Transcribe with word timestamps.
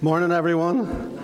Morning, 0.00 0.30
everyone, 0.30 1.18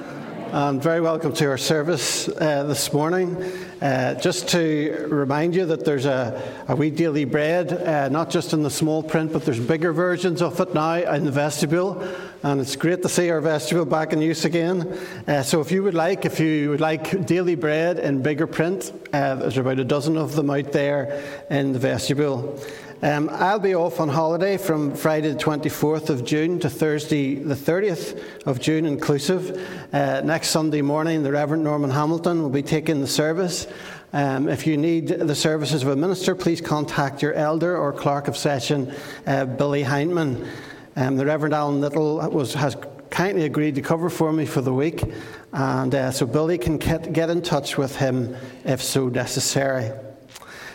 and 0.50 0.82
very 0.82 1.00
welcome 1.00 1.32
to 1.34 1.46
our 1.46 1.56
service 1.56 2.26
uh, 2.26 2.64
this 2.64 2.92
morning. 2.92 3.40
Uh, 3.80 4.14
just 4.14 4.48
to 4.48 5.06
remind 5.10 5.54
you 5.54 5.64
that 5.66 5.84
there's 5.84 6.06
a, 6.06 6.42
a 6.66 6.74
wee 6.74 6.90
daily 6.90 7.24
bread, 7.24 7.72
uh, 7.72 8.08
not 8.08 8.30
just 8.30 8.52
in 8.52 8.64
the 8.64 8.70
small 8.70 9.00
print, 9.00 9.32
but 9.32 9.44
there's 9.44 9.60
bigger 9.60 9.92
versions 9.92 10.42
of 10.42 10.58
it 10.58 10.74
now 10.74 10.94
in 10.94 11.24
the 11.24 11.30
vestibule, 11.30 12.02
and 12.42 12.60
it's 12.60 12.74
great 12.74 13.00
to 13.02 13.08
see 13.08 13.30
our 13.30 13.40
vestibule 13.40 13.84
back 13.84 14.12
in 14.12 14.20
use 14.20 14.44
again. 14.44 14.82
Uh, 15.28 15.44
so, 15.44 15.60
if 15.60 15.70
you 15.70 15.84
would 15.84 15.94
like, 15.94 16.24
if 16.24 16.40
you 16.40 16.70
would 16.70 16.80
like 16.80 17.26
daily 17.26 17.54
bread 17.54 18.00
in 18.00 18.22
bigger 18.22 18.48
print, 18.48 18.90
uh, 19.12 19.36
there's 19.36 19.56
about 19.56 19.78
a 19.78 19.84
dozen 19.84 20.16
of 20.16 20.34
them 20.34 20.50
out 20.50 20.72
there 20.72 21.22
in 21.48 21.72
the 21.72 21.78
vestibule. 21.78 22.60
Um, 23.04 23.28
I'll 23.30 23.58
be 23.58 23.74
off 23.74 24.00
on 24.00 24.08
holiday 24.08 24.56
from 24.56 24.94
Friday 24.94 25.28
the 25.28 25.38
24th 25.38 26.08
of 26.08 26.24
June 26.24 26.58
to 26.60 26.70
Thursday 26.70 27.34
the 27.34 27.54
30th 27.54 28.18
of 28.46 28.60
June 28.60 28.86
inclusive. 28.86 29.60
Uh, 29.92 30.22
next 30.24 30.48
Sunday 30.48 30.80
morning, 30.80 31.22
the 31.22 31.30
Reverend 31.30 31.62
Norman 31.62 31.90
Hamilton 31.90 32.40
will 32.40 32.48
be 32.48 32.62
taking 32.62 33.02
the 33.02 33.06
service. 33.06 33.66
Um, 34.14 34.48
if 34.48 34.66
you 34.66 34.78
need 34.78 35.08
the 35.08 35.34
services 35.34 35.82
of 35.82 35.88
a 35.90 35.96
minister, 35.96 36.34
please 36.34 36.62
contact 36.62 37.20
your 37.20 37.34
elder 37.34 37.76
or 37.76 37.92
clerk 37.92 38.26
of 38.26 38.38
session, 38.38 38.90
uh, 39.26 39.44
Billy 39.44 39.82
Hindman. 39.82 40.48
Um, 40.96 41.18
the 41.18 41.26
Reverend 41.26 41.52
Alan 41.52 41.82
Little 41.82 42.26
was, 42.30 42.54
has 42.54 42.74
kindly 43.10 43.44
agreed 43.44 43.74
to 43.74 43.82
cover 43.82 44.08
for 44.08 44.32
me 44.32 44.46
for 44.46 44.62
the 44.62 44.72
week, 44.72 45.04
and 45.52 45.94
uh, 45.94 46.10
so 46.10 46.24
Billy 46.24 46.56
can 46.56 46.78
get, 46.78 47.12
get 47.12 47.28
in 47.28 47.42
touch 47.42 47.76
with 47.76 47.96
him 47.96 48.34
if 48.64 48.82
so 48.82 49.10
necessary. 49.10 49.92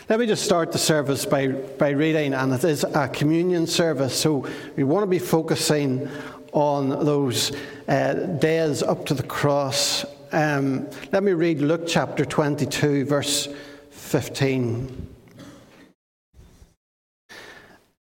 Let 0.10 0.20
me 0.20 0.26
just 0.26 0.44
start 0.44 0.72
the 0.72 0.80
service 0.80 1.24
by, 1.24 1.50
by 1.50 1.92
reading, 1.92 2.34
and 2.34 2.52
it 2.52 2.64
is 2.64 2.84
a 2.84 3.08
communion 3.10 3.68
service. 3.68 4.20
So 4.20 4.50
we 4.76 4.84
want 4.84 5.04
to 5.04 5.08
be 5.08 5.20
focusing 5.20 6.10
on 6.52 7.06
those 7.06 7.52
uh, 7.88 8.14
days 8.14 8.82
up 8.82 9.06
to 9.06 9.14
the 9.14 9.22
cross. 9.22 10.06
Um, 10.32 10.90
let 11.12 11.22
me 11.22 11.34
read 11.34 11.60
Luke 11.60 11.84
chapter 11.86 12.26
22, 12.26 13.06
verse 13.06 13.50
15. 13.92 15.08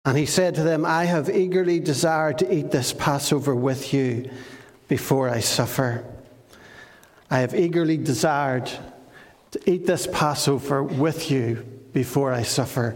And 0.03 0.17
he 0.17 0.25
said 0.25 0.55
to 0.55 0.63
them, 0.63 0.85
I 0.85 1.05
have 1.05 1.29
eagerly 1.29 1.79
desired 1.79 2.39
to 2.39 2.51
eat 2.51 2.71
this 2.71 2.93
Passover 2.93 3.55
with 3.55 3.93
you 3.93 4.27
before 4.87 5.29
I 5.29 5.39
suffer. 5.39 6.03
I 7.29 7.41
have 7.41 7.53
eagerly 7.53 7.97
desired 7.97 8.71
to 9.51 9.69
eat 9.69 9.85
this 9.85 10.07
Passover 10.07 10.81
with 10.81 11.29
you 11.29 11.70
before 11.93 12.31
I 12.33 12.43
suffer. 12.43 12.95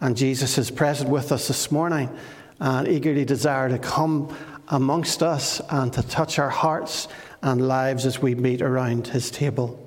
And 0.00 0.16
Jesus 0.16 0.58
is 0.58 0.70
present 0.70 1.08
with 1.08 1.32
us 1.32 1.48
this 1.48 1.70
morning 1.70 2.14
and 2.60 2.86
eagerly 2.88 3.24
desire 3.24 3.68
to 3.68 3.78
come 3.78 4.34
amongst 4.68 5.22
us 5.22 5.60
and 5.70 5.92
to 5.92 6.02
touch 6.02 6.38
our 6.38 6.50
hearts 6.50 7.08
and 7.42 7.68
lives 7.68 8.06
as 8.06 8.20
we 8.20 8.34
meet 8.34 8.62
around 8.62 9.06
his 9.06 9.30
table. 9.30 9.82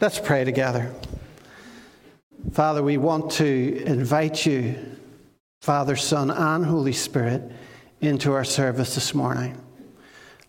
Let's 0.00 0.18
pray 0.18 0.44
together. 0.44 0.94
Father, 2.52 2.82
we 2.82 2.96
want 2.96 3.32
to 3.32 3.82
invite 3.84 4.46
you, 4.46 4.76
Father, 5.60 5.96
Son, 5.96 6.30
and 6.30 6.64
Holy 6.64 6.92
Spirit, 6.92 7.42
into 8.00 8.32
our 8.32 8.44
service 8.44 8.94
this 8.94 9.12
morning. 9.12 9.60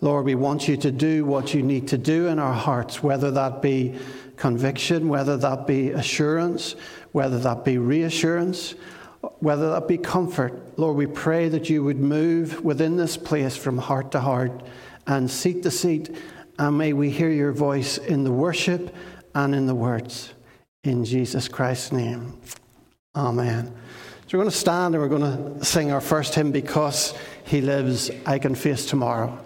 Lord, 0.02 0.26
we 0.26 0.36
want 0.36 0.68
you 0.68 0.78
to 0.78 0.92
do 0.92 1.26
what 1.26 1.54
you 1.54 1.64
need 1.64 1.88
to 1.90 1.98
do 1.98 2.28
in 2.28 2.40
our 2.40 2.54
hearts, 2.54 3.04
whether 3.04 3.32
that 3.32 3.62
be 3.62 3.96
conviction, 4.38 5.10
whether 5.10 5.36
that 5.36 5.68
be 5.68 5.90
assurance, 5.90 6.76
whether 7.12 7.40
that 7.40 7.66
be 7.66 7.78
reassurance, 7.78 8.76
whether 9.40 9.72
that 9.72 9.88
be 9.88 9.98
comfort. 9.98 10.78
Lord, 10.78 10.96
we 10.96 11.08
pray 11.08 11.50
that 11.50 11.70
you 11.70 11.84
would 11.84 12.00
move 12.00 12.64
within 12.64 12.98
this 12.98 13.18
place 13.18 13.58
from 13.58 13.78
heart 13.78 14.12
to 14.12 14.20
heart 14.20 14.64
and 15.08 15.30
seat 15.30 15.64
to 15.64 15.72
seat, 15.72 16.16
and 16.58 16.78
may 16.78 16.94
we 16.94 17.10
hear 17.10 17.30
your 17.30 17.52
voice 17.52 17.98
in 17.98 18.24
the 18.24 18.32
worship 18.32 18.96
and 19.36 19.56
in 19.56 19.66
the 19.66 19.76
words. 19.76 20.34
In 20.84 21.04
Jesus 21.04 21.48
Christ's 21.48 21.92
name. 21.92 22.40
Amen. 23.16 23.74
So 24.28 24.38
we're 24.38 24.44
going 24.44 24.52
to 24.52 24.58
stand 24.58 24.96
and 24.96 25.02
we're 25.02 25.10
going 25.10 25.58
to 25.60 25.66
sing 25.66 25.92
our 25.92 26.00
first 26.00 26.36
hymn, 26.36 26.52
Because 26.52 27.14
He 27.46 27.62
Lives, 27.62 28.12
I 28.26 28.40
Can 28.40 28.56
Face 28.56 28.86
Tomorrow. 28.86 29.38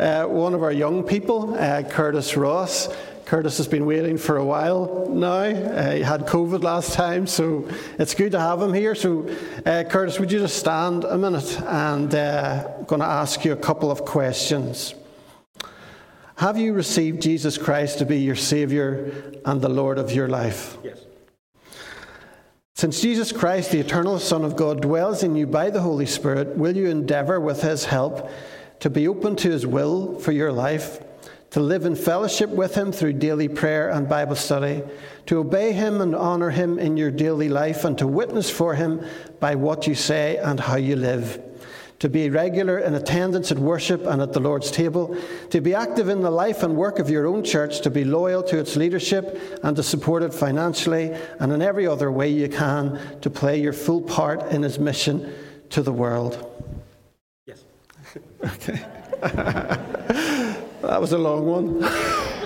Uh, 0.00 0.24
one 0.26 0.54
of 0.54 0.62
our 0.62 0.72
young 0.72 1.02
people, 1.02 1.54
uh, 1.54 1.82
Curtis 1.82 2.36
Ross. 2.36 2.88
Curtis 3.26 3.58
has 3.58 3.68
been 3.68 3.86
waiting 3.86 4.16
for 4.16 4.38
a 4.38 4.44
while 4.44 5.06
now. 5.08 5.42
Uh, 5.42 5.92
he 5.92 6.02
had 6.02 6.22
COVID 6.22 6.64
last 6.64 6.94
time, 6.94 7.26
so 7.26 7.68
it's 7.98 8.14
good 8.14 8.32
to 8.32 8.40
have 8.40 8.60
him 8.60 8.72
here. 8.72 8.94
So, 8.94 9.28
uh, 9.64 9.84
Curtis, 9.84 10.18
would 10.18 10.32
you 10.32 10.40
just 10.40 10.56
stand 10.56 11.04
a 11.04 11.16
minute? 11.16 11.60
And 11.60 12.12
uh, 12.14 12.66
I'm 12.78 12.84
going 12.86 13.00
to 13.00 13.06
ask 13.06 13.44
you 13.44 13.52
a 13.52 13.56
couple 13.56 13.90
of 13.90 14.04
questions. 14.04 14.94
Have 16.36 16.56
you 16.56 16.72
received 16.72 17.20
Jesus 17.20 17.58
Christ 17.58 17.98
to 17.98 18.06
be 18.06 18.18
your 18.18 18.36
Saviour 18.36 19.12
and 19.44 19.60
the 19.60 19.68
Lord 19.68 19.98
of 19.98 20.10
your 20.10 20.26
life? 20.26 20.78
Yes. 20.82 21.04
Since 22.74 23.02
Jesus 23.02 23.30
Christ, 23.30 23.70
the 23.72 23.78
eternal 23.78 24.18
Son 24.18 24.42
of 24.42 24.56
God, 24.56 24.80
dwells 24.80 25.22
in 25.22 25.36
you 25.36 25.46
by 25.46 25.68
the 25.68 25.82
Holy 25.82 26.06
Spirit, 26.06 26.56
will 26.56 26.74
you 26.74 26.88
endeavour 26.88 27.38
with 27.38 27.60
His 27.60 27.84
help 27.84 28.30
to 28.80 28.90
be 28.90 29.06
open 29.06 29.36
to 29.36 29.50
His 29.50 29.66
will 29.66 30.18
for 30.18 30.32
your 30.32 30.52
life, 30.52 31.00
to 31.50 31.60
live 31.60 31.84
in 31.84 31.94
fellowship 31.94 32.50
with 32.50 32.74
Him 32.74 32.92
through 32.92 33.14
daily 33.14 33.48
prayer 33.48 33.90
and 33.90 34.08
Bible 34.08 34.36
study, 34.36 34.82
to 35.26 35.38
obey 35.38 35.72
Him 35.72 36.00
and 36.00 36.14
honour 36.14 36.50
Him 36.50 36.78
in 36.78 36.96
your 36.96 37.10
daily 37.10 37.48
life, 37.48 37.84
and 37.84 37.96
to 37.98 38.06
witness 38.06 38.50
for 38.50 38.74
Him 38.74 39.04
by 39.38 39.54
what 39.54 39.86
you 39.86 39.94
say 39.94 40.36
and 40.38 40.58
how 40.58 40.76
you 40.76 40.96
live? 40.96 41.42
to 42.00 42.08
be 42.08 42.30
regular 42.30 42.78
in 42.78 42.94
attendance 42.94 43.52
at 43.52 43.58
worship 43.58 44.06
and 44.06 44.22
at 44.22 44.32
the 44.32 44.40
Lord's 44.40 44.70
table, 44.70 45.14
to 45.50 45.60
be 45.60 45.74
active 45.74 46.08
in 46.08 46.22
the 46.22 46.30
life 46.30 46.62
and 46.62 46.74
work 46.74 46.98
of 46.98 47.10
your 47.10 47.26
own 47.26 47.44
church, 47.44 47.82
to 47.82 47.90
be 47.90 48.04
loyal 48.04 48.42
to 48.44 48.58
its 48.58 48.74
leadership 48.74 49.38
and 49.62 49.76
to 49.76 49.82
support 49.82 50.22
it 50.22 50.32
financially 50.32 51.14
and 51.38 51.52
in 51.52 51.60
every 51.60 51.86
other 51.86 52.10
way 52.10 52.28
you 52.30 52.48
can, 52.48 52.98
to 53.20 53.28
play 53.28 53.60
your 53.60 53.74
full 53.74 54.00
part 54.00 54.50
in 54.50 54.62
his 54.62 54.78
mission 54.78 55.30
to 55.68 55.82
the 55.82 55.92
world. 55.92 56.46
Okay. 58.42 58.80
that 59.20 61.00
was 61.00 61.12
a 61.12 61.18
long 61.18 61.46
one. 61.46 61.84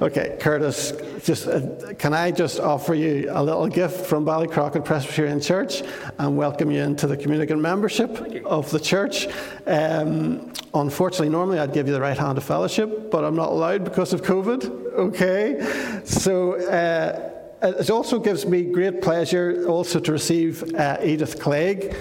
Okay, 0.00 0.36
Curtis, 0.38 0.92
just 1.24 1.48
uh, 1.48 1.92
can 1.94 2.14
I 2.14 2.30
just 2.30 2.60
offer 2.60 2.94
you 2.94 3.28
a 3.32 3.42
little 3.42 3.66
gift 3.66 4.06
from 4.06 4.24
Ballycrochan 4.24 4.84
Presbyterian 4.84 5.40
Church 5.40 5.82
and 6.20 6.36
welcome 6.36 6.70
you 6.70 6.82
into 6.82 7.08
the 7.08 7.16
communicant 7.16 7.60
membership 7.60 8.44
of 8.46 8.70
the 8.70 8.78
church? 8.78 9.26
Um, 9.66 10.52
unfortunately, 10.72 11.30
normally 11.30 11.58
I'd 11.58 11.72
give 11.72 11.88
you 11.88 11.92
the 11.92 12.00
right 12.00 12.16
hand 12.16 12.38
of 12.38 12.44
fellowship, 12.44 13.10
but 13.10 13.24
I'm 13.24 13.34
not 13.34 13.48
allowed 13.48 13.82
because 13.82 14.12
of 14.12 14.22
COVID. 14.22 14.94
Okay, 14.94 16.00
so. 16.04 16.60
Uh, 16.68 17.37
it 17.62 17.90
also 17.90 18.18
gives 18.18 18.46
me 18.46 18.62
great 18.62 19.02
pleasure 19.02 19.66
also 19.66 19.98
to 19.98 20.12
receive 20.12 20.62
uh, 20.74 20.98
Edith 21.02 21.40
Clegg 21.40 21.94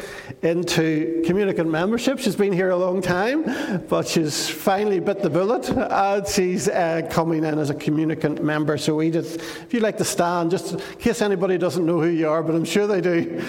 into 0.43 1.23
communicant 1.25 1.69
membership. 1.69 2.19
She's 2.19 2.35
been 2.35 2.53
here 2.53 2.69
a 2.69 2.77
long 2.77 3.01
time, 3.01 3.83
but 3.87 4.07
she's 4.07 4.47
finally 4.47 4.99
bit 4.99 5.21
the 5.21 5.29
bullet 5.29 5.67
and 5.69 6.27
she's 6.27 6.69
uh, 6.69 7.07
coming 7.09 7.43
in 7.43 7.57
as 7.57 7.69
a 7.69 7.75
communicant 7.75 8.43
member. 8.43 8.77
So, 8.77 9.01
Edith, 9.01 9.35
if 9.63 9.73
you'd 9.73 9.83
like 9.83 9.97
to 9.97 10.05
stand, 10.05 10.51
just 10.51 10.73
in 10.73 10.79
case 10.99 11.21
anybody 11.21 11.57
doesn't 11.57 11.85
know 11.85 11.99
who 11.99 12.09
you 12.09 12.29
are, 12.29 12.43
but 12.43 12.53
I'm 12.53 12.65
sure 12.65 12.85
they 12.85 13.01
do. 13.01 13.43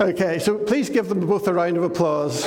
Okay, 0.00 0.38
so 0.38 0.58
please 0.58 0.90
give 0.90 1.08
them 1.08 1.26
both 1.26 1.46
a 1.48 1.54
round 1.54 1.76
of 1.76 1.84
applause. 1.84 2.44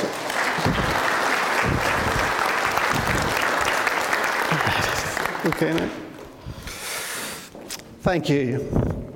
Okay, 5.45 5.73
now. 5.73 6.04
Thank 8.05 8.29
you. 8.29 9.11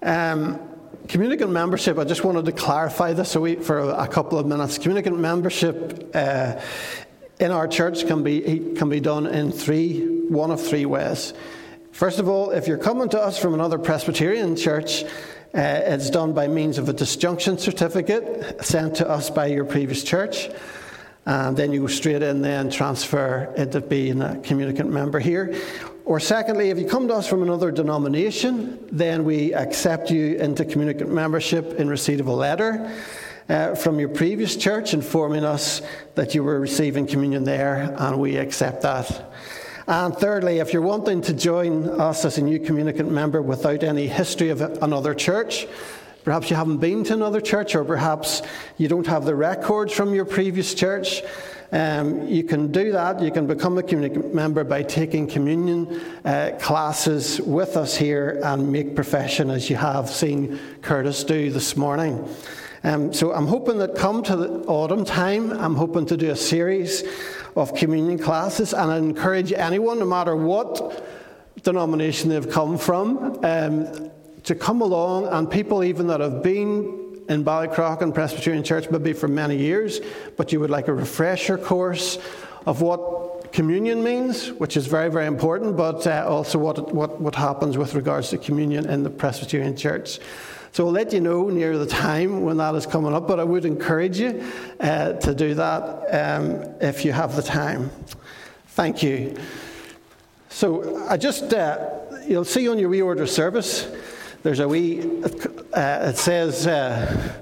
Um, 0.00 0.60
communicant 1.08 1.50
membership, 1.50 1.98
I 1.98 2.04
just 2.04 2.22
wanted 2.22 2.44
to 2.44 2.52
clarify 2.52 3.14
this 3.14 3.32
for 3.32 3.80
a 3.90 4.06
couple 4.06 4.38
of 4.38 4.46
minutes. 4.46 4.78
Communicant 4.78 5.18
membership 5.18 6.12
uh, 6.14 6.60
in 7.40 7.50
our 7.50 7.66
church 7.66 8.06
can 8.06 8.22
be, 8.22 8.74
can 8.76 8.88
be 8.88 9.00
done 9.00 9.26
in 9.26 9.50
three, 9.50 10.22
one 10.28 10.52
of 10.52 10.64
three 10.64 10.86
ways. 10.86 11.34
First 11.90 12.20
of 12.20 12.28
all, 12.28 12.52
if 12.52 12.68
you're 12.68 12.78
coming 12.78 13.08
to 13.08 13.20
us 13.20 13.40
from 13.40 13.54
another 13.54 13.76
Presbyterian 13.76 14.54
church, 14.54 15.02
uh, 15.02 15.08
it's 15.52 16.10
done 16.10 16.34
by 16.34 16.46
means 16.46 16.78
of 16.78 16.88
a 16.88 16.92
disjunction 16.92 17.58
certificate 17.58 18.64
sent 18.64 18.94
to 18.98 19.10
us 19.10 19.30
by 19.30 19.46
your 19.46 19.64
previous 19.64 20.04
church. 20.04 20.48
And 21.26 21.56
then 21.56 21.72
you 21.72 21.80
go 21.80 21.86
straight 21.88 22.22
in 22.22 22.42
then 22.42 22.70
transfer 22.70 23.52
into 23.56 23.80
being 23.80 24.22
a 24.22 24.38
communicant 24.38 24.90
member 24.90 25.18
here. 25.18 25.60
Or 26.04 26.18
secondly, 26.18 26.70
if 26.70 26.78
you 26.78 26.86
come 26.86 27.06
to 27.08 27.14
us 27.14 27.28
from 27.28 27.42
another 27.42 27.70
denomination, 27.70 28.88
then 28.90 29.24
we 29.24 29.54
accept 29.54 30.10
you 30.10 30.36
into 30.36 30.64
communicant 30.64 31.10
membership 31.10 31.74
in 31.78 31.88
receipt 31.88 32.18
of 32.18 32.26
a 32.26 32.32
letter 32.32 32.92
uh, 33.48 33.74
from 33.76 34.00
your 34.00 34.08
previous 34.08 34.56
church 34.56 34.94
informing 34.94 35.44
us 35.44 35.80
that 36.16 36.34
you 36.34 36.42
were 36.42 36.58
receiving 36.58 37.06
communion 37.06 37.44
there, 37.44 37.94
and 37.98 38.18
we 38.18 38.36
accept 38.36 38.82
that. 38.82 39.32
And 39.86 40.16
thirdly, 40.16 40.58
if 40.58 40.72
you're 40.72 40.82
wanting 40.82 41.22
to 41.22 41.32
join 41.32 41.88
us 41.88 42.24
as 42.24 42.38
a 42.38 42.42
new 42.42 42.58
communicant 42.58 43.10
member 43.10 43.42
without 43.42 43.82
any 43.82 44.06
history 44.06 44.50
of 44.50 44.60
another 44.60 45.14
church, 45.14 45.66
perhaps 46.24 46.50
you 46.50 46.56
haven't 46.56 46.78
been 46.78 47.04
to 47.04 47.14
another 47.14 47.40
church, 47.40 47.74
or 47.74 47.84
perhaps 47.84 48.42
you 48.76 48.88
don't 48.88 49.06
have 49.06 49.24
the 49.24 49.34
records 49.34 49.92
from 49.92 50.14
your 50.14 50.24
previous 50.24 50.74
church, 50.74 51.22
um, 51.72 52.28
you 52.28 52.44
can 52.44 52.70
do 52.70 52.92
that. 52.92 53.20
You 53.22 53.30
can 53.30 53.46
become 53.46 53.78
a 53.78 53.82
community 53.82 54.20
member 54.28 54.62
by 54.62 54.82
taking 54.82 55.26
communion 55.26 56.00
uh, 56.24 56.50
classes 56.60 57.40
with 57.40 57.76
us 57.78 57.96
here 57.96 58.40
and 58.44 58.70
make 58.70 58.94
profession, 58.94 59.50
as 59.50 59.70
you 59.70 59.76
have 59.76 60.10
seen 60.10 60.60
Curtis 60.82 61.24
do 61.24 61.50
this 61.50 61.76
morning. 61.76 62.28
Um, 62.84 63.12
so 63.12 63.32
I'm 63.32 63.46
hoping 63.46 63.78
that 63.78 63.94
come 63.94 64.22
to 64.24 64.36
the 64.36 64.48
autumn 64.66 65.04
time, 65.04 65.52
I'm 65.52 65.76
hoping 65.76 66.04
to 66.06 66.16
do 66.16 66.30
a 66.30 66.36
series 66.36 67.04
of 67.56 67.74
communion 67.74 68.18
classes, 68.18 68.74
and 68.74 68.90
I 68.90 68.98
encourage 68.98 69.52
anyone, 69.52 69.98
no 69.98 70.04
matter 70.04 70.36
what 70.36 71.02
denomination 71.62 72.28
they've 72.28 72.50
come 72.50 72.76
from, 72.76 73.38
um, 73.44 74.10
to 74.42 74.54
come 74.54 74.82
along, 74.82 75.28
and 75.28 75.50
people 75.50 75.84
even 75.84 76.08
that 76.08 76.20
have 76.20 76.42
been 76.42 77.01
in 77.28 77.44
Ballycrochan 77.44 78.14
Presbyterian 78.14 78.64
Church, 78.64 78.90
maybe 78.90 79.12
for 79.12 79.28
many 79.28 79.56
years, 79.56 80.00
but 80.36 80.52
you 80.52 80.60
would 80.60 80.70
like 80.70 80.88
a 80.88 80.94
refresher 80.94 81.56
course 81.58 82.18
of 82.66 82.80
what 82.80 83.52
communion 83.52 84.02
means, 84.02 84.52
which 84.52 84.76
is 84.76 84.86
very, 84.86 85.10
very 85.10 85.26
important, 85.26 85.76
but 85.76 86.06
uh, 86.06 86.24
also 86.26 86.58
what, 86.58 86.94
what, 86.94 87.20
what 87.20 87.34
happens 87.34 87.76
with 87.76 87.94
regards 87.94 88.30
to 88.30 88.38
communion 88.38 88.88
in 88.88 89.02
the 89.02 89.10
Presbyterian 89.10 89.76
Church. 89.76 90.18
So 90.72 90.86
I'll 90.86 90.92
let 90.92 91.12
you 91.12 91.20
know 91.20 91.50
near 91.50 91.76
the 91.76 91.86
time 91.86 92.42
when 92.42 92.56
that 92.56 92.74
is 92.74 92.86
coming 92.86 93.12
up, 93.12 93.28
but 93.28 93.38
I 93.38 93.44
would 93.44 93.66
encourage 93.66 94.18
you 94.18 94.42
uh, 94.80 95.12
to 95.12 95.34
do 95.34 95.54
that 95.54 95.82
um, 96.10 96.64
if 96.80 97.04
you 97.04 97.12
have 97.12 97.36
the 97.36 97.42
time. 97.42 97.90
Thank 98.68 99.02
you. 99.02 99.36
So 100.48 101.06
I 101.08 101.18
just, 101.18 101.52
uh, 101.52 101.90
you'll 102.26 102.46
see 102.46 102.68
on 102.68 102.78
your 102.78 102.90
reorder 102.90 103.28
service, 103.28 103.90
there's 104.42 104.60
a 104.60 104.68
wee, 104.68 105.00
uh, 105.72 106.08
it 106.08 106.16
says 106.16 106.66
uh, 106.66 107.40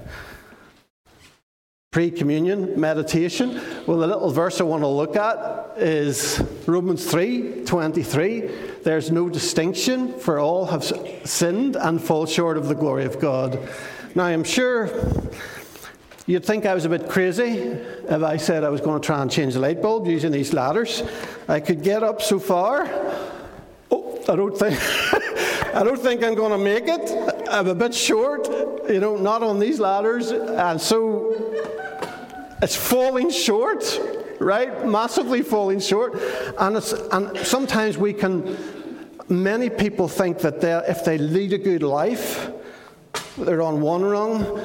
pre 1.91 2.11
communion 2.11 2.79
meditation. 2.79 3.59
Well, 3.87 3.97
the 3.97 4.07
little 4.07 4.31
verse 4.31 4.61
I 4.61 4.63
want 4.63 4.83
to 4.83 4.87
look 4.87 5.15
at 5.15 5.77
is 5.77 6.41
Romans 6.67 7.09
3 7.09 7.65
23. 7.65 8.39
There's 8.83 9.11
no 9.11 9.29
distinction, 9.29 10.17
for 10.19 10.39
all 10.39 10.65
have 10.67 10.83
sinned 11.25 11.75
and 11.75 12.01
fall 12.01 12.25
short 12.25 12.57
of 12.57 12.67
the 12.67 12.75
glory 12.75 13.05
of 13.05 13.19
God. 13.19 13.59
Now, 14.15 14.25
I'm 14.25 14.43
sure 14.43 14.89
You'd 16.27 16.45
think 16.45 16.65
I 16.65 16.73
was 16.75 16.85
a 16.85 16.89
bit 16.89 17.09
crazy 17.09 17.45
if 17.45 18.23
I 18.23 18.37
said 18.37 18.63
I 18.63 18.69
was 18.69 18.79
going 18.79 19.01
to 19.01 19.05
try 19.05 19.21
and 19.21 19.29
change 19.29 19.55
the 19.55 19.59
light 19.59 19.81
bulb 19.81 20.07
using 20.07 20.31
these 20.31 20.53
ladders. 20.53 21.03
I 21.47 21.59
could 21.59 21.83
get 21.83 22.03
up 22.03 22.21
so 22.21 22.39
far. 22.39 22.87
Oh, 23.89 24.23
I 24.29 24.35
don't 24.35 24.55
think. 24.57 24.79
I 25.73 25.83
don't 25.83 25.99
think 25.99 26.21
I'm 26.23 26.35
going 26.35 26.51
to 26.51 26.57
make 26.57 26.87
it. 26.87 27.47
I'm 27.49 27.67
a 27.67 27.75
bit 27.75 27.95
short, 27.95 28.47
you 28.89 28.99
know, 28.99 29.15
not 29.15 29.41
on 29.41 29.57
these 29.57 29.79
ladders. 29.79 30.31
And 30.31 30.81
so 30.81 31.33
it's 32.61 32.75
falling 32.75 33.29
short, 33.29 33.99
right? 34.39 34.85
Massively 34.85 35.41
falling 35.41 35.79
short. 35.79 36.15
And, 36.59 36.75
and 37.11 37.37
sometimes 37.37 37.97
we 37.97 38.11
can, 38.11 38.57
many 39.29 39.69
people 39.69 40.09
think 40.09 40.39
that 40.39 40.61
if 40.89 41.05
they 41.05 41.17
lead 41.17 41.53
a 41.53 41.57
good 41.57 41.83
life, 41.83 42.51
they're 43.37 43.61
on 43.61 43.79
one 43.79 44.03
rung. 44.03 44.61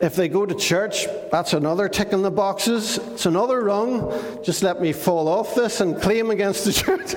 If 0.00 0.16
they 0.16 0.28
go 0.28 0.46
to 0.46 0.54
church, 0.54 1.06
that's 1.30 1.52
another 1.52 1.88
tick 1.88 2.12
in 2.12 2.22
the 2.22 2.30
boxes. 2.30 2.98
It's 2.98 3.26
another 3.26 3.62
rung. 3.62 4.42
Just 4.42 4.62
let 4.62 4.80
me 4.80 4.92
fall 4.92 5.28
off 5.28 5.54
this 5.54 5.80
and 5.80 6.00
claim 6.00 6.30
against 6.30 6.64
the 6.64 6.72
church. 6.84 7.14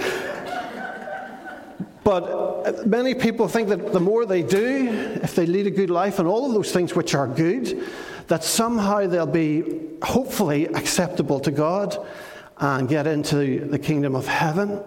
But 2.09 2.87
many 2.87 3.13
people 3.13 3.47
think 3.47 3.69
that 3.69 3.93
the 3.93 3.99
more 3.99 4.25
they 4.25 4.41
do, 4.41 4.89
if 5.21 5.35
they 5.35 5.45
lead 5.45 5.67
a 5.67 5.69
good 5.69 5.91
life 5.91 6.17
and 6.17 6.27
all 6.27 6.47
of 6.47 6.55
those 6.55 6.71
things 6.71 6.95
which 6.95 7.13
are 7.13 7.27
good, 7.27 7.87
that 8.29 8.43
somehow 8.43 9.05
they'll 9.05 9.27
be 9.27 9.79
hopefully 10.01 10.65
acceptable 10.69 11.39
to 11.41 11.51
God 11.51 11.95
and 12.57 12.89
get 12.89 13.05
into 13.05 13.63
the 13.67 13.77
kingdom 13.77 14.15
of 14.15 14.25
heaven. 14.25 14.81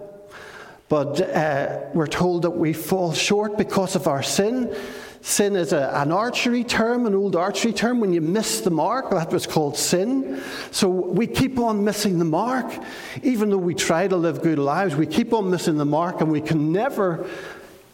But 0.89 1.21
uh, 1.21 1.85
we're 1.93 2.07
told 2.07 2.41
that 2.41 2.57
we 2.57 2.73
fall 2.73 3.13
short 3.13 3.57
because 3.57 3.95
of 3.95 4.05
our 4.05 4.21
sin. 4.21 4.75
Sin 5.23 5.55
is 5.55 5.71
a, 5.71 5.89
an 5.95 6.11
archery 6.11 6.65
term, 6.65 7.05
an 7.05 7.15
old 7.15 7.37
archery 7.37 7.71
term. 7.71 8.01
When 8.01 8.11
you 8.11 8.19
miss 8.19 8.59
the 8.59 8.69
mark, 8.69 9.09
that 9.11 9.31
was 9.31 9.47
called 9.47 9.77
sin. 9.77 10.43
So 10.71 10.89
we 10.89 11.27
keep 11.27 11.57
on 11.57 11.85
missing 11.85 12.19
the 12.19 12.25
mark. 12.25 12.69
Even 13.23 13.49
though 13.49 13.57
we 13.57 13.73
try 13.73 14.05
to 14.05 14.17
live 14.17 14.41
good 14.41 14.59
lives, 14.59 14.97
we 14.97 15.07
keep 15.07 15.31
on 15.31 15.49
missing 15.49 15.77
the 15.77 15.85
mark 15.85 16.19
and 16.19 16.29
we 16.29 16.41
can 16.41 16.73
never 16.73 17.25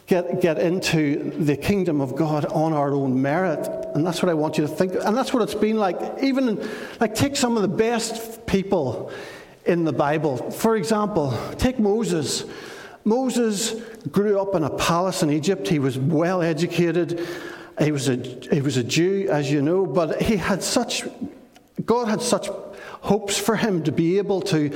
get, 0.08 0.42
get 0.42 0.58
into 0.58 1.30
the 1.38 1.56
kingdom 1.56 2.02
of 2.02 2.16
God 2.16 2.46
on 2.46 2.74
our 2.74 2.92
own 2.94 3.22
merit. 3.22 3.60
And 3.94 4.04
that's 4.04 4.24
what 4.24 4.30
I 4.30 4.34
want 4.34 4.58
you 4.58 4.66
to 4.66 4.68
think. 4.68 4.96
And 4.96 5.16
that's 5.16 5.32
what 5.32 5.44
it's 5.44 5.54
been 5.54 5.78
like. 5.78 5.98
Even, 6.24 6.68
like, 7.00 7.14
take 7.14 7.36
some 7.36 7.58
of 7.58 7.62
the 7.62 7.68
best 7.68 8.48
people 8.48 9.12
in 9.66 9.86
the 9.86 9.94
Bible. 9.94 10.50
For 10.50 10.76
example, 10.76 11.38
take 11.60 11.78
Moses. 11.78 12.44
Moses 13.10 13.74
grew 14.12 14.40
up 14.40 14.54
in 14.54 14.64
a 14.64 14.70
palace 14.70 15.24
in 15.24 15.32
Egypt. 15.32 15.68
He 15.68 15.80
was 15.80 15.98
well 15.98 16.44
educated. 16.44 17.28
He 17.80 17.92
was 17.92 18.08
a, 18.08 18.18
he 18.52 18.62
was 18.62 18.78
a 18.78 18.84
Jew, 18.84 19.28
as 19.32 19.52
you 19.52 19.64
know, 19.64 19.88
but 19.88 20.22
he 20.22 20.38
had 20.38 20.62
such, 20.62 21.04
God 21.84 22.08
had 22.08 22.22
such 22.22 22.50
hopes 23.02 23.36
for 23.36 23.56
him 23.56 23.84
to 23.86 23.92
be 23.92 24.20
able 24.20 24.42
to, 24.42 24.72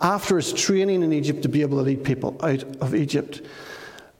after 0.00 0.36
his 0.36 0.54
training 0.54 1.02
in 1.02 1.12
Egypt, 1.12 1.42
to 1.42 1.48
be 1.50 1.60
able 1.60 1.76
to 1.76 1.84
lead 1.84 2.04
people 2.04 2.36
out 2.42 2.62
of 2.80 2.94
Egypt. 2.94 3.42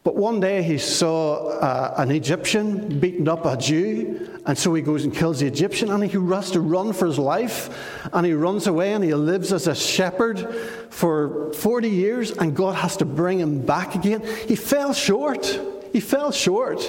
But 0.05 0.17
one 0.17 0.39
day 0.39 0.63
he 0.63 0.77
saw 0.77 1.49
uh, 1.49 1.95
an 1.97 2.11
Egyptian 2.11 3.01
beating 3.01 3.27
up 3.27 3.47
a 3.47 3.57
Jew, 3.57 4.39
and 4.45 4.57
so 4.57 4.75
he 4.75 4.83
goes 4.83 5.05
and 5.05 5.15
kills 5.15 5.41
the 5.41 5.47
Egyptian, 5.47 5.91
and 5.91 6.05
he 6.05 6.11
has 6.11 6.51
to 6.51 6.61
run 6.61 6.93
for 6.93 7.07
his 7.07 7.19
life, 7.19 8.07
and 8.13 8.27
he 8.27 8.35
runs 8.35 8.67
away, 8.67 8.93
and 8.93 9.03
he 9.03 9.15
lives 9.15 9.51
as 9.51 9.67
a 9.67 9.75
shepherd 9.75 10.55
for 10.91 11.55
40 11.55 11.89
years, 11.89 12.33
and 12.33 12.55
God 12.55 12.75
has 12.75 12.99
to 12.99 13.07
bring 13.07 13.41
him 13.41 13.65
back 13.65 13.95
again. 13.95 14.23
He 14.47 14.57
fell 14.57 14.93
short. 14.93 15.59
He 15.91 16.01
fell 16.01 16.33
short. 16.33 16.83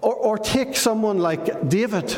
Or, 0.00 0.14
or 0.14 0.38
take 0.38 0.74
someone 0.74 1.18
like 1.18 1.68
David. 1.68 2.16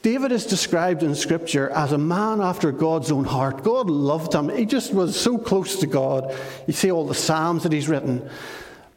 David 0.00 0.32
is 0.32 0.46
described 0.46 1.02
in 1.02 1.14
Scripture 1.14 1.68
as 1.70 1.92
a 1.92 1.98
man 1.98 2.40
after 2.40 2.72
God's 2.72 3.12
own 3.12 3.24
heart. 3.24 3.62
God 3.62 3.90
loved 3.90 4.34
him. 4.34 4.48
He 4.48 4.64
just 4.64 4.94
was 4.94 5.20
so 5.20 5.36
close 5.36 5.76
to 5.80 5.86
God. 5.86 6.34
You 6.66 6.72
see 6.72 6.90
all 6.90 7.06
the 7.06 7.14
Psalms 7.14 7.64
that 7.64 7.72
he's 7.72 7.88
written. 7.88 8.26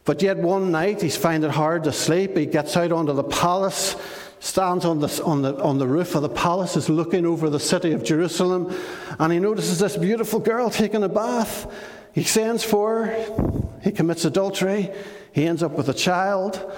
But 0.05 0.21
yet 0.21 0.37
one 0.37 0.71
night 0.71 1.01
he's 1.01 1.15
finding 1.15 1.49
it 1.49 1.53
hard 1.53 1.85
to 1.85 1.91
sleep. 1.91 2.35
He 2.35 2.45
gets 2.45 2.75
out 2.75 2.91
onto 2.91 3.13
the 3.13 3.23
palace, 3.23 3.95
stands 4.39 4.83
on 4.83 4.99
the, 4.99 5.23
on, 5.23 5.41
the, 5.41 5.61
on 5.63 5.77
the 5.77 5.87
roof 5.87 6.15
of 6.15 6.21
the 6.21 6.29
palace, 6.29 6.75
is 6.75 6.89
looking 6.89 7.25
over 7.25 7.49
the 7.49 7.59
city 7.59 7.93
of 7.93 8.03
Jerusalem, 8.03 8.75
and 9.17 9.31
he 9.31 9.39
notices 9.39 9.79
this 9.79 9.95
beautiful 9.95 10.39
girl 10.39 10.69
taking 10.69 11.03
a 11.03 11.09
bath. 11.09 11.71
He 12.13 12.23
sends 12.23 12.63
for 12.63 13.05
her. 13.05 13.79
He 13.81 13.91
commits 13.91 14.25
adultery. 14.25 14.91
He 15.31 15.45
ends 15.45 15.63
up 15.63 15.71
with 15.71 15.89
a 15.89 15.93
child, 15.93 16.71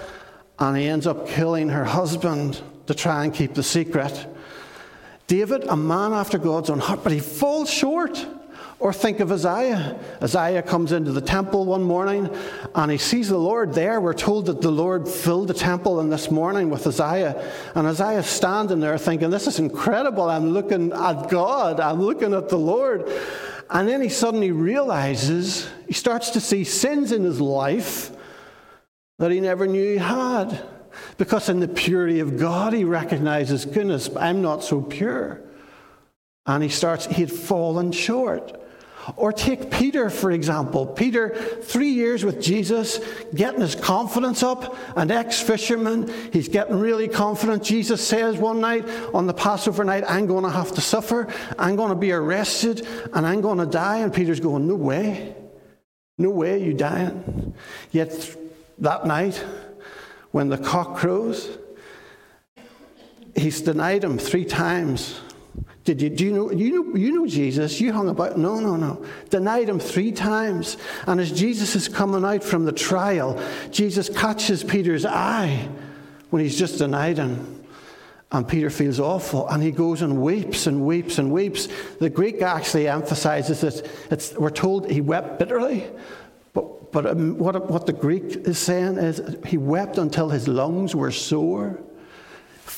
and 0.60 0.78
he 0.78 0.86
ends 0.88 1.08
up 1.08 1.28
killing 1.28 1.70
her 1.70 1.84
husband 1.84 2.62
to 2.88 2.94
try 2.94 3.24
and 3.24 3.34
keep 3.34 3.56
the 3.56 3.64
secret. 3.64 4.28
David, 5.28 5.64
a 5.64 5.76
man 5.76 6.14
after 6.14 6.38
God's 6.38 6.70
own 6.70 6.80
heart, 6.80 7.02
but 7.04 7.12
he 7.12 7.20
falls 7.20 7.70
short. 7.70 8.24
Or 8.78 8.92
think 8.92 9.22
of 9.22 9.32
Isaiah. 9.32 9.98
Isaiah 10.22 10.62
comes 10.62 10.92
into 10.92 11.14
the 11.14 11.22
temple 11.22 11.66
one 11.66 11.82
morning 11.82 12.30
and 12.76 12.92
he 12.92 12.98
sees 12.98 13.30
the 13.30 13.38
Lord 13.38 13.74
there. 13.74 14.02
We're 14.02 14.14
told 14.14 14.48
that 14.48 14.62
the 14.62 14.72
Lord 14.72 15.08
filled 15.08 15.48
the 15.48 15.54
temple 15.54 16.02
in 16.02 16.10
this 16.10 16.30
morning 16.30 16.70
with 16.70 16.86
Isaiah. 16.86 17.52
And 17.74 17.88
Isaiah's 17.88 18.28
standing 18.28 18.82
there 18.82 18.98
thinking, 18.98 19.30
This 19.30 19.48
is 19.48 19.60
incredible. 19.60 20.30
I'm 20.30 20.50
looking 20.50 20.92
at 20.92 21.30
God, 21.30 21.80
I'm 21.80 22.02
looking 22.02 22.34
at 22.34 22.50
the 22.50 22.58
Lord. 22.58 23.10
And 23.70 23.88
then 23.88 24.02
he 24.02 24.10
suddenly 24.10 24.52
realizes, 24.52 25.68
he 25.88 25.94
starts 25.94 26.32
to 26.32 26.42
see 26.42 26.66
sins 26.66 27.12
in 27.12 27.24
his 27.24 27.42
life 27.42 28.12
that 29.20 29.32
he 29.32 29.40
never 29.40 29.66
knew 29.68 29.94
he 29.94 29.98
had. 29.98 30.62
Because 31.18 31.48
in 31.50 31.62
the 31.62 31.68
purity 31.68 32.20
of 32.20 32.38
God, 32.38 32.74
he 32.74 32.84
recognizes, 32.84 33.64
Goodness, 33.64 34.10
I'm 34.18 34.42
not 34.42 34.64
so 34.64 34.82
pure. 34.82 35.42
And 36.46 36.62
he 36.62 36.70
starts, 36.70 37.06
he 37.06 37.22
had 37.22 37.32
fallen 37.32 37.94
short. 37.94 38.62
Or 39.16 39.32
take 39.32 39.72
Peter, 39.72 40.10
for 40.10 40.32
example. 40.32 40.86
Peter, 40.88 41.30
three 41.62 41.90
years 41.90 42.26
with 42.26 42.42
Jesus, 42.42 43.00
getting 43.34 43.62
his 43.62 43.76
confidence 43.76 44.44
up, 44.44 44.78
an 44.98 45.12
ex 45.12 45.40
fisherman. 45.42 46.12
He's 46.34 46.50
getting 46.50 46.80
really 46.80 47.08
confident. 47.08 47.64
Jesus 47.64 48.06
says 48.06 48.38
one 48.38 48.62
night 48.62 48.88
on 49.14 49.28
the 49.28 49.34
Passover 49.34 49.84
night, 49.84 50.04
I'm 50.08 50.26
going 50.26 50.44
to 50.44 50.50
have 50.50 50.74
to 50.74 50.82
suffer. 50.82 51.28
I'm 51.60 51.76
going 51.76 51.90
to 51.90 51.96
be 51.96 52.12
arrested 52.12 52.88
and 53.14 53.26
I'm 53.26 53.42
going 53.42 53.60
to 53.60 53.66
die. 53.66 54.00
And 54.00 54.14
Peter's 54.14 54.40
going, 54.40 54.68
No 54.68 54.76
way. 54.76 55.36
No 56.18 56.30
way, 56.30 56.64
you 56.64 56.74
dying. 56.74 57.54
Yet 57.92 58.36
that 58.80 59.06
night, 59.06 59.44
when 60.32 60.50
the 60.50 60.58
cock 60.58 60.96
crows, 60.96 61.58
he's 63.36 63.62
denied 63.62 64.04
him 64.04 64.18
three 64.18 64.46
times. 64.46 65.20
Did 65.86 66.02
you, 66.02 66.10
do 66.10 66.26
you 66.26 66.32
know, 66.32 66.52
you 66.52 66.84
know, 66.84 66.96
you 66.96 67.12
know 67.12 67.28
Jesus? 67.28 67.80
You 67.80 67.94
hung 67.94 68.10
about. 68.10 68.40
No, 68.40 68.60
no, 68.60 68.76
no. 68.76 69.06
Denied 69.30 69.70
him 69.70 69.80
three 69.80 70.12
times. 70.12 70.78
And 71.06 71.22
as 71.22 71.32
Jesus 71.32 71.76
is 71.76 71.88
coming 71.88 72.26
out 72.26 72.44
from 72.44 72.66
the 72.66 72.72
trial, 72.72 73.40
Jesus 73.70 74.10
catches 74.10 74.64
Peter's 74.64 75.06
eye 75.06 75.70
when 76.32 76.42
he's 76.42 76.58
just 76.58 76.80
denied 76.80 77.18
him. 77.18 77.64
And 78.32 78.48
Peter 78.48 78.72
feels 78.72 79.00
awful. 79.00 79.48
And 79.48 79.62
he 79.62 79.70
goes 79.70 80.02
and 80.02 80.24
weeps 80.24 80.66
and 80.66 80.88
weeps 80.88 81.20
and 81.20 81.32
weeps. 81.32 81.68
The 82.00 82.10
Greek 82.10 82.42
actually 82.42 82.88
emphasizes 82.88 83.62
that 84.10 84.34
we're 84.40 84.50
told 84.50 84.90
he 84.90 85.02
wept 85.02 85.38
bitterly. 85.38 85.86
But, 86.54 86.92
but 86.92 87.06
um, 87.06 87.38
what, 87.38 87.70
what 87.70 87.86
the 87.86 87.94
Greek 87.94 88.24
is 88.24 88.58
saying 88.58 88.98
is 88.98 89.38
he 89.46 89.58
wept 89.58 90.00
until 90.00 90.30
his 90.30 90.48
lungs 90.48 90.96
were 90.96 91.12
sore 91.12 91.80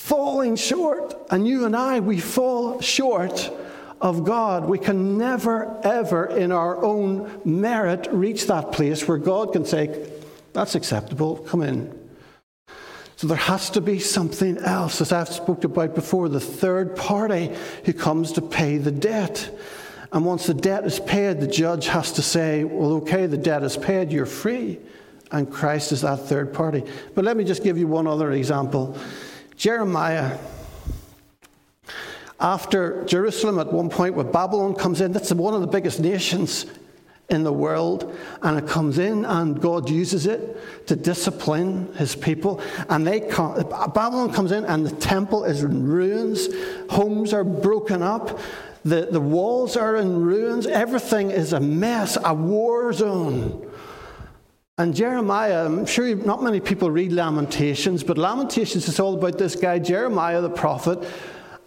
falling 0.08 0.56
short. 0.56 1.14
And 1.30 1.46
you 1.46 1.66
and 1.66 1.76
I, 1.76 2.00
we 2.00 2.20
fall 2.22 2.80
short 2.80 3.52
of 4.00 4.24
God. 4.24 4.66
We 4.66 4.80
can 4.80 5.18
never, 5.18 5.80
ever, 5.84 6.28
in 6.28 6.54
our 6.54 6.82
own 6.82 7.42
merit, 7.44 8.08
reach 8.12 8.48
that 8.48 8.72
place 8.72 9.06
where 9.06 9.18
God 9.18 9.52
can 9.52 9.66
say, 9.66 10.10
That's 10.54 10.76
acceptable, 10.76 11.38
come 11.38 11.62
in. 11.62 12.10
So 13.18 13.28
there 13.28 13.38
has 13.38 13.70
to 13.72 13.82
be 13.82 14.00
something 14.00 14.60
else, 14.60 15.02
as 15.02 15.12
I've 15.12 15.28
spoke 15.28 15.64
about 15.64 15.94
before, 15.96 16.30
the 16.30 16.40
third 16.40 16.96
party 16.96 17.54
who 17.84 17.92
comes 17.92 18.32
to 18.34 18.42
pay 18.42 18.78
the 18.78 18.92
debt. 18.92 19.50
And 20.14 20.24
once 20.24 20.46
the 20.46 20.54
debt 20.54 20.86
is 20.86 21.02
paid, 21.02 21.42
the 21.42 21.48
judge 21.48 21.88
has 21.88 22.14
to 22.14 22.22
say, 22.22 22.64
Well, 22.64 22.94
okay, 23.02 23.26
the 23.26 23.38
debt 23.38 23.64
is 23.64 23.76
paid, 23.76 24.14
you're 24.14 24.26
free. 24.26 24.80
And 25.32 25.52
Christ 25.52 25.92
is 25.92 26.02
that 26.02 26.20
third 26.20 26.54
party. 26.54 26.86
But 27.14 27.26
let 27.26 27.36
me 27.36 27.44
just 27.44 27.62
give 27.62 27.78
you 27.78 27.88
one 27.88 28.08
other 28.08 28.32
example. 28.32 28.98
Jeremiah, 29.58 30.38
after 32.40 33.04
Jerusalem 33.06 33.58
at 33.58 33.74
one 33.74 33.90
point, 33.90 34.14
where 34.14 34.24
Babylon 34.24 34.76
comes 34.76 35.02
in, 35.02 35.12
that's 35.12 35.34
one 35.34 35.56
of 35.56 35.62
the 35.62 35.68
biggest 35.68 36.00
nations 36.00 36.68
in 37.30 37.44
the 37.44 37.52
world, 37.52 38.16
and 38.44 38.60
it 38.60 38.68
comes 38.68 39.00
in, 39.00 39.26
and 39.26 39.60
God 39.60 39.90
uses 39.90 40.28
it 40.28 40.86
to 40.88 40.96
discipline 40.96 41.92
his 41.96 42.16
people. 42.16 42.62
And 42.88 43.06
they 43.06 43.20
come, 43.20 43.56
Babylon 43.68 44.32
comes 44.32 44.52
in, 44.52 44.64
and 44.64 44.86
the 44.86 44.96
temple 44.96 45.44
is 45.44 45.64
in 45.64 45.88
ruins, 45.88 46.48
homes 46.92 47.34
are 47.34 47.44
broken 47.44 48.04
up, 48.04 48.40
the, 48.86 49.08
the 49.12 49.20
walls 49.20 49.76
are 49.76 49.98
in 49.98 50.22
ruins, 50.22 50.68
everything 50.68 51.32
is 51.32 51.52
a 51.52 51.60
mess, 51.60 52.16
a 52.24 52.34
war 52.34 52.94
zone. 52.94 53.67
And 54.80 54.96
Jeremiah, 54.96 55.66
I'm 55.66 55.88
sure 55.88 56.16
not 56.16 56.44
many 56.44 56.60
people 56.60 56.92
read 56.92 57.12
Lamentations, 57.12 58.04
but 58.04 58.16
Lamentations 58.16 58.88
is 58.88 59.00
all 59.00 59.16
about 59.16 59.40
this 59.40 59.56
guy, 59.56 59.80
Jeremiah 59.80 60.40
the 60.42 60.52
prophet, 60.52 61.04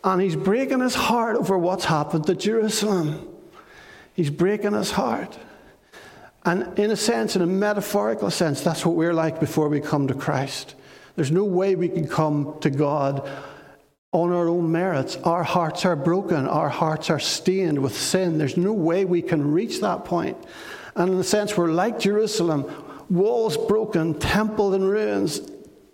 and 0.05 0.23
he's 0.23 0.37
breaking 0.37 0.79
his 0.79 0.95
heart 0.95 1.37
over 1.37 1.59
what's 1.59 1.85
happened 1.85 2.27
to 2.29 2.37
Jerusalem. 2.37 3.29
He's 4.15 4.31
breaking 4.31 4.75
his 4.75 4.93
heart. 4.93 5.37
And 6.45 6.79
in 6.79 6.93
a 6.93 6.97
sense, 6.97 7.35
in 7.35 7.43
a 7.43 7.47
metaphorical 7.47 8.31
sense, 8.31 8.61
that's 8.61 8.87
what 8.87 8.95
we're 8.95 9.13
like 9.13 9.41
before 9.41 9.69
we 9.69 9.81
come 9.81 10.07
to 10.07 10.15
Christ. 10.15 10.77
There's 11.17 11.33
no 11.33 11.45
way 11.45 11.75
we 11.75 11.89
can 11.89 12.07
come 12.07 12.59
to 12.61 12.71
God 12.71 13.29
on 14.13 14.31
our 14.33 14.49
own 14.49 14.71
merits. 14.71 15.17
Our 15.17 15.43
hearts 15.43 15.85
are 15.85 15.97
broken, 15.97 16.47
our 16.47 16.69
hearts 16.69 17.11
are 17.11 17.19
stained 17.19 17.83
with 17.83 17.97
sin. 17.97 18.39
There's 18.39 18.57
no 18.57 18.73
way 18.73 19.05
we 19.05 19.21
can 19.21 19.51
reach 19.51 19.81
that 19.81 20.05
point. 20.05 20.37
And 20.95 21.13
in 21.13 21.19
a 21.19 21.25
sense, 21.25 21.57
we're 21.57 21.73
like 21.73 21.99
Jerusalem 21.99 22.73
walls 23.11 23.57
broken, 23.57 24.19
temple 24.19 24.75
in 24.75 24.85
ruins, 24.85 25.41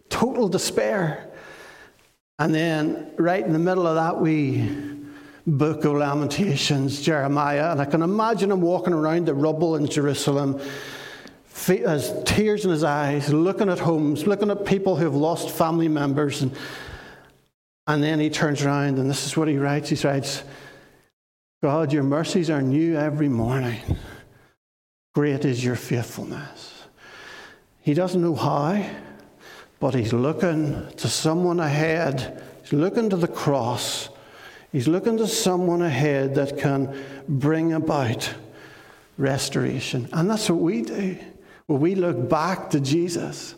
total 0.09 0.49
despair. 0.49 1.31
And 2.39 2.55
then, 2.55 3.13
right 3.17 3.45
in 3.45 3.53
the 3.53 3.59
middle 3.59 3.87
of 3.87 3.97
that 3.97 4.21
wee 4.21 4.69
book 5.47 5.85
of 5.85 5.95
Lamentations, 5.95 7.01
Jeremiah, 7.01 7.71
and 7.73 7.81
I 7.81 7.87
can 7.87 8.03
imagine 8.03 8.51
him 8.51 8.61
walking 8.61 8.93
around 8.93 9.27
the 9.27 9.35
rubble 9.35 9.77
in 9.77 9.87
Jerusalem, 9.87 10.61
has 11.67 12.15
tears 12.25 12.65
in 12.65 12.71
his 12.71 12.85
eyes, 12.85 13.33
looking 13.33 13.71
at 13.71 13.79
homes, 13.79 14.27
looking 14.27 14.51
at 14.51 14.67
people 14.67 14.97
who 14.97 15.05
have 15.05 15.15
lost 15.15 15.51
family 15.51 15.89
members. 15.89 16.43
And, 16.43 16.53
and 17.87 18.03
then 18.03 18.21
he 18.21 18.29
turns 18.29 18.63
around, 18.63 18.99
and 18.99 19.09
this 19.09 19.25
is 19.25 19.37
what 19.37 19.49
he 19.49 19.57
writes. 19.57 19.89
He 19.89 20.07
writes, 20.07 20.45
God, 21.63 21.93
your 21.93 22.03
mercies 22.03 22.51
are 22.51 22.61
new 22.61 22.97
every 22.97 23.29
morning. 23.29 23.81
Great 25.15 25.45
is 25.45 25.65
your 25.65 25.77
faithfulness. 25.77 26.76
He 27.87 27.95
doesn't 27.95 28.21
know 28.21 28.35
how, 28.35 28.85
but 29.79 29.95
he's 29.95 30.13
looking 30.13 30.91
to 30.97 31.09
someone 31.09 31.61
ahead. 31.61 32.43
He's 32.63 32.73
looking 32.73 33.11
to 33.11 33.17
the 33.17 33.29
cross. 33.29 34.09
He's 34.73 34.89
looking 34.89 35.19
to 35.19 35.29
someone 35.29 35.83
ahead 35.83 36.35
that 36.35 36.59
can 36.59 37.01
bring 37.29 37.75
about 37.75 38.35
restoration. 39.19 40.09
And 40.13 40.29
that's 40.29 40.51
what 40.51 40.59
we 40.59 40.83
do. 40.83 41.17
Well, 41.69 41.79
we 41.79 41.95
look 41.95 42.29
back 42.29 42.71
to 42.71 42.81
Jesus 42.81 43.55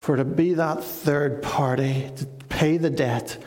for 0.00 0.16
to 0.16 0.24
be 0.24 0.54
that 0.54 0.82
third 0.82 1.40
party, 1.40 2.10
to 2.16 2.26
pay 2.48 2.78
the 2.78 2.90
debt 2.90 3.38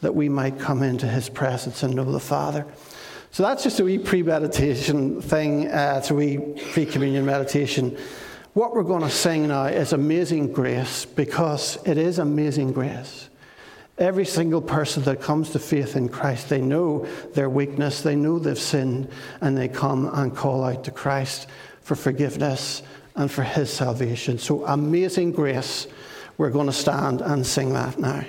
that 0.00 0.14
we 0.14 0.28
might 0.28 0.60
come 0.60 0.84
into 0.84 1.08
his 1.08 1.28
presence 1.28 1.82
and 1.82 1.96
know 1.96 2.04
the 2.04 2.20
Father. 2.20 2.64
So 3.32 3.42
that's 3.42 3.64
just 3.64 3.80
a 3.80 3.84
wee 3.84 3.98
pre-meditation 3.98 5.20
thing. 5.20 5.66
Uh, 5.66 5.96
it's 5.98 6.12
a 6.12 6.14
wee 6.14 6.38
pre-communion 6.70 7.26
meditation. 7.26 7.98
What 8.54 8.72
we're 8.72 8.84
going 8.84 9.02
to 9.02 9.10
sing 9.10 9.48
now 9.48 9.64
is 9.64 9.92
Amazing 9.92 10.52
Grace 10.52 11.04
because 11.04 11.76
it 11.84 11.98
is 11.98 12.20
amazing 12.20 12.72
grace. 12.72 13.28
Every 13.98 14.24
single 14.24 14.62
person 14.62 15.02
that 15.04 15.20
comes 15.20 15.50
to 15.50 15.58
faith 15.58 15.96
in 15.96 16.08
Christ, 16.08 16.50
they 16.50 16.60
know 16.60 17.04
their 17.34 17.50
weakness, 17.50 18.02
they 18.02 18.14
know 18.14 18.38
they've 18.38 18.56
sinned, 18.56 19.08
and 19.40 19.58
they 19.58 19.66
come 19.66 20.08
and 20.14 20.36
call 20.36 20.62
out 20.62 20.84
to 20.84 20.92
Christ 20.92 21.48
for 21.80 21.96
forgiveness 21.96 22.84
and 23.16 23.28
for 23.28 23.42
his 23.42 23.72
salvation. 23.72 24.38
So, 24.38 24.64
amazing 24.66 25.32
grace. 25.32 25.88
We're 26.38 26.50
going 26.50 26.66
to 26.66 26.72
stand 26.72 27.22
and 27.22 27.44
sing 27.44 27.72
that 27.72 27.98
now. 27.98 28.24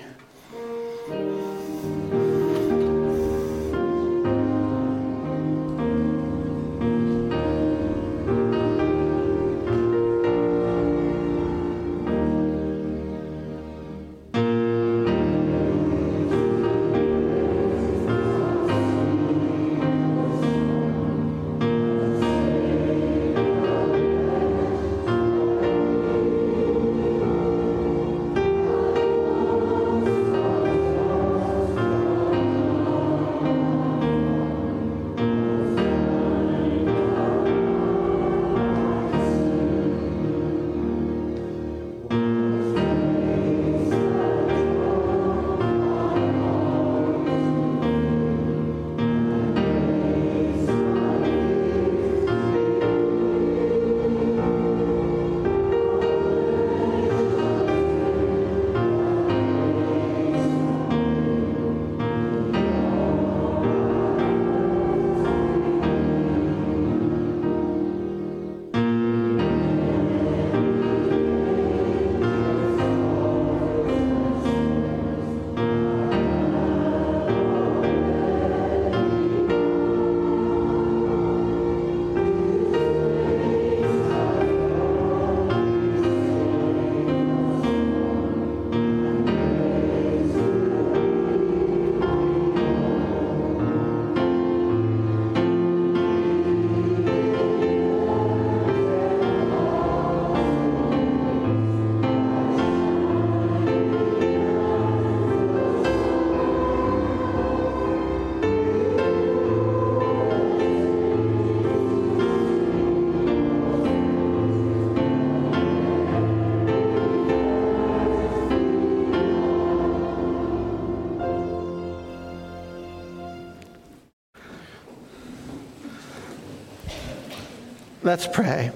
Let's 128.06 128.28
pray. 128.28 128.70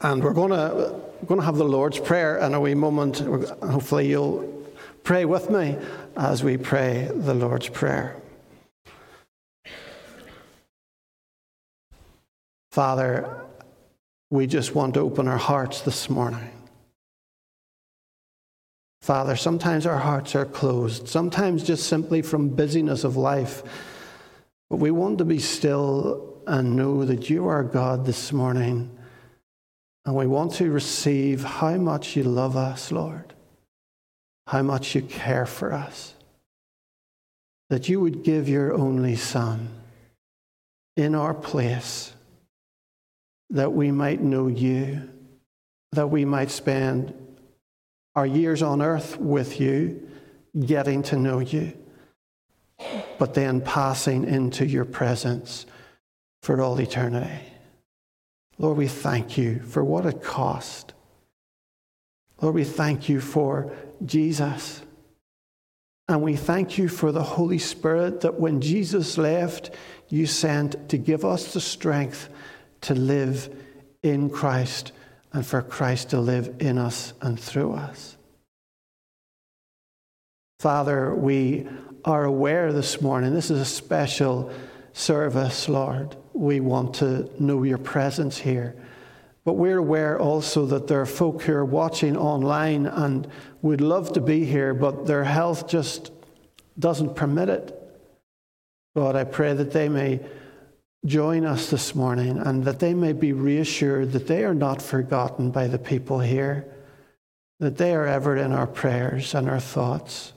And 0.00 0.24
we're 0.24 0.32
going 0.32 0.48
to, 0.48 0.94
going 1.26 1.40
to 1.40 1.44
have 1.44 1.58
the 1.58 1.64
Lord's 1.64 1.98
Prayer 1.98 2.38
in 2.38 2.54
a 2.54 2.60
wee 2.60 2.72
moment. 2.72 3.18
Hopefully, 3.18 4.08
you'll 4.08 4.66
pray 5.04 5.26
with 5.26 5.50
me 5.50 5.76
as 6.16 6.42
we 6.42 6.56
pray 6.56 7.10
the 7.14 7.34
Lord's 7.34 7.68
Prayer. 7.68 8.16
Father, 12.72 13.42
we 14.30 14.46
just 14.46 14.74
want 14.74 14.94
to 14.94 15.00
open 15.00 15.28
our 15.28 15.36
hearts 15.36 15.82
this 15.82 16.08
morning. 16.08 16.50
Father, 19.02 19.36
sometimes 19.36 19.84
our 19.84 19.98
hearts 19.98 20.34
are 20.34 20.46
closed, 20.46 21.08
sometimes 21.08 21.62
just 21.62 21.86
simply 21.88 22.22
from 22.22 22.48
busyness 22.48 23.04
of 23.04 23.18
life. 23.18 23.62
But 24.70 24.76
we 24.78 24.90
want 24.90 25.18
to 25.18 25.26
be 25.26 25.38
still 25.38 26.29
and 26.50 26.74
know 26.74 27.04
that 27.04 27.30
you 27.30 27.46
are 27.46 27.62
God 27.62 28.04
this 28.04 28.32
morning. 28.32 28.90
And 30.04 30.16
we 30.16 30.26
want 30.26 30.54
to 30.54 30.68
receive 30.68 31.44
how 31.44 31.76
much 31.76 32.16
you 32.16 32.24
love 32.24 32.56
us, 32.56 32.90
Lord, 32.90 33.34
how 34.48 34.62
much 34.62 34.96
you 34.96 35.02
care 35.02 35.46
for 35.46 35.72
us. 35.72 36.12
That 37.68 37.88
you 37.88 38.00
would 38.00 38.24
give 38.24 38.48
your 38.48 38.74
only 38.74 39.14
Son 39.14 39.68
in 40.96 41.14
our 41.14 41.34
place, 41.34 42.12
that 43.50 43.72
we 43.72 43.92
might 43.92 44.20
know 44.20 44.48
you, 44.48 45.08
that 45.92 46.08
we 46.08 46.24
might 46.24 46.50
spend 46.50 47.14
our 48.16 48.26
years 48.26 48.60
on 48.60 48.82
earth 48.82 49.16
with 49.18 49.60
you, 49.60 50.08
getting 50.66 51.04
to 51.04 51.16
know 51.16 51.38
you, 51.38 51.72
but 53.20 53.34
then 53.34 53.60
passing 53.60 54.24
into 54.24 54.66
your 54.66 54.84
presence 54.84 55.64
for 56.42 56.60
all 56.60 56.80
eternity. 56.80 57.40
Lord, 58.58 58.76
we 58.76 58.88
thank 58.88 59.38
you 59.38 59.60
for 59.60 59.84
what 59.84 60.06
it 60.06 60.22
cost. 60.22 60.92
Lord, 62.40 62.54
we 62.54 62.64
thank 62.64 63.08
you 63.08 63.20
for 63.20 63.72
Jesus. 64.04 64.82
And 66.08 66.22
we 66.22 66.36
thank 66.36 66.76
you 66.76 66.88
for 66.88 67.12
the 67.12 67.22
Holy 67.22 67.58
Spirit 67.58 68.22
that 68.22 68.40
when 68.40 68.60
Jesus 68.60 69.16
left, 69.16 69.70
you 70.08 70.26
sent 70.26 70.88
to 70.88 70.98
give 70.98 71.24
us 71.24 71.52
the 71.52 71.60
strength 71.60 72.28
to 72.82 72.94
live 72.94 73.54
in 74.02 74.28
Christ 74.28 74.92
and 75.32 75.46
for 75.46 75.62
Christ 75.62 76.10
to 76.10 76.20
live 76.20 76.56
in 76.58 76.78
us 76.78 77.12
and 77.20 77.38
through 77.38 77.74
us. 77.74 78.16
Father, 80.58 81.14
we 81.14 81.68
are 82.04 82.24
aware 82.24 82.72
this 82.72 83.00
morning, 83.00 83.32
this 83.32 83.50
is 83.50 83.60
a 83.60 83.64
special 83.64 84.52
service, 84.92 85.68
Lord 85.68 86.16
we 86.32 86.60
want 86.60 86.94
to 86.96 87.30
know 87.42 87.62
your 87.62 87.78
presence 87.78 88.38
here. 88.38 88.76
But 89.44 89.54
we're 89.54 89.78
aware 89.78 90.18
also 90.18 90.66
that 90.66 90.86
there 90.86 91.00
are 91.00 91.06
folk 91.06 91.42
who 91.42 91.54
are 91.54 91.64
watching 91.64 92.16
online 92.16 92.86
and 92.86 93.26
would 93.62 93.80
love 93.80 94.12
to 94.12 94.20
be 94.20 94.44
here, 94.44 94.74
but 94.74 95.06
their 95.06 95.24
health 95.24 95.66
just 95.66 96.12
doesn't 96.78 97.16
permit 97.16 97.48
it. 97.48 97.76
God, 98.94 99.16
I 99.16 99.24
pray 99.24 99.54
that 99.54 99.72
they 99.72 99.88
may 99.88 100.20
join 101.06 101.46
us 101.46 101.70
this 101.70 101.94
morning 101.94 102.38
and 102.38 102.64
that 102.64 102.80
they 102.80 102.92
may 102.92 103.12
be 103.12 103.32
reassured 103.32 104.12
that 104.12 104.26
they 104.26 104.44
are 104.44 104.54
not 104.54 104.82
forgotten 104.82 105.50
by 105.50 105.66
the 105.66 105.78
people 105.78 106.20
here, 106.20 106.66
that 107.58 107.78
they 107.78 107.94
are 107.94 108.06
ever 108.06 108.36
in 108.36 108.52
our 108.52 108.66
prayers 108.66 109.34
and 109.34 109.48
our 109.48 109.60
thoughts. 109.60 110.32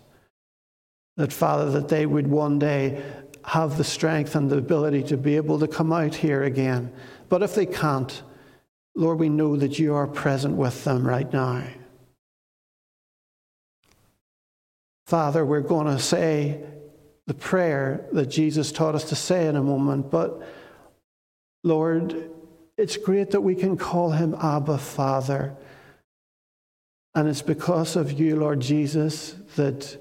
That, 1.18 1.34
Father, 1.34 1.70
that 1.72 1.90
they 1.90 2.06
would 2.06 2.28
one 2.28 2.58
day 2.58 3.04
have 3.46 3.78
the 3.78 3.84
strength 3.84 4.36
and 4.36 4.50
the 4.50 4.58
ability 4.58 5.04
to 5.04 5.18
be 5.18 5.36
able 5.36 5.60
to 5.60 5.68
come 5.68 5.92
out 5.92 6.16
here 6.16 6.44
again. 6.44 6.94
But 7.30 7.44
if 7.44 7.56
they 7.56 7.66
can't, 7.66 8.22
Lord, 8.96 9.20
we 9.20 9.30
know 9.30 9.56
that 9.58 9.80
you 9.80 9.96
are 9.96 10.08
present 10.08 10.56
with 10.56 10.84
them 10.84 11.06
right 11.06 11.32
now. 11.32 11.64
Father, 15.06 15.46
we're 15.46 15.62
going 15.62 15.88
to 15.88 16.00
say 16.00 16.64
the 17.28 17.34
prayer 17.34 18.08
that 18.12 18.28
Jesus 18.28 18.72
taught 18.72 18.96
us 18.96 19.06
to 19.06 19.16
say 19.16 19.48
in 19.48 19.56
a 19.56 19.64
moment, 19.64 20.10
but 20.10 20.42
Lord, 21.64 22.30
it's 22.78 22.98
great 22.98 23.32
that 23.32 23.42
we 23.42 23.56
can 23.56 23.78
call 23.78 24.12
him 24.12 24.36
Abba, 24.42 24.78
Father. 24.78 25.56
And 27.16 27.30
it's 27.30 27.42
because 27.42 27.96
of 27.96 28.12
you, 28.14 28.36
Lord 28.38 28.60
Jesus, 28.60 29.36
that 29.56 29.98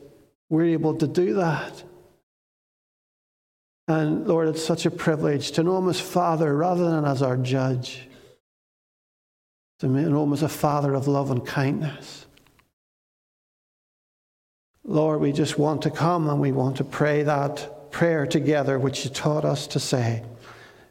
we're 0.48 0.66
able 0.66 0.94
to 0.96 1.06
do 1.06 1.34
that. 1.34 1.84
And 3.92 4.26
Lord, 4.26 4.48
it's 4.48 4.64
such 4.64 4.86
a 4.86 4.90
privilege 4.90 5.50
to 5.52 5.62
know 5.62 5.76
him 5.76 5.88
as 5.90 6.00
Father 6.00 6.56
rather 6.56 6.90
than 6.90 7.04
as 7.04 7.20
our 7.20 7.36
judge, 7.36 8.08
to 9.80 9.86
know 9.86 10.22
him 10.22 10.32
as 10.32 10.42
a 10.42 10.48
Father 10.48 10.94
of 10.94 11.08
love 11.08 11.30
and 11.30 11.46
kindness. 11.46 12.24
Lord, 14.82 15.20
we 15.20 15.30
just 15.30 15.58
want 15.58 15.82
to 15.82 15.90
come 15.90 16.30
and 16.30 16.40
we 16.40 16.52
want 16.52 16.78
to 16.78 16.84
pray 16.84 17.22
that 17.24 17.90
prayer 17.90 18.26
together 18.26 18.78
which 18.78 19.04
you 19.04 19.10
taught 19.10 19.44
us 19.44 19.66
to 19.68 19.78
say, 19.78 20.24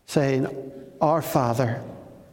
saying, 0.05 0.47
Our 1.01 1.23
Father, 1.23 1.83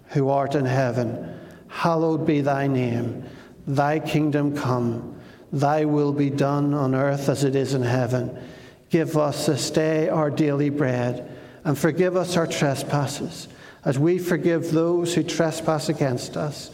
who 0.09 0.29
art 0.29 0.55
in 0.55 0.67
heaven, 0.67 1.35
hallowed 1.69 2.27
be 2.27 2.43
thy 2.43 2.67
name. 2.67 3.25
Thy 3.67 4.01
kingdom 4.01 4.55
come, 4.55 5.19
thy 5.51 5.87
will 5.87 6.13
be 6.13 6.29
done 6.29 6.75
on 6.75 6.95
earth 6.95 7.31
as 7.31 7.43
it 7.43 7.57
is 7.57 7.73
in 7.73 7.83
heaven. 7.83 8.39
Give 8.91 9.17
us 9.17 9.47
this 9.47 9.71
day 9.71 10.09
our 10.09 10.31
daily 10.31 10.71
bread, 10.71 11.37
and 11.65 11.79
forgive 11.79 12.17
us 12.17 12.37
our 12.37 12.47
trespasses, 12.47 13.49
as 13.85 13.99
we 13.99 14.19
forgive 14.19 14.73
those 14.73 15.15
who 15.15 15.23
trespass 15.23 15.89
against 15.89 16.37
us. 16.37 16.71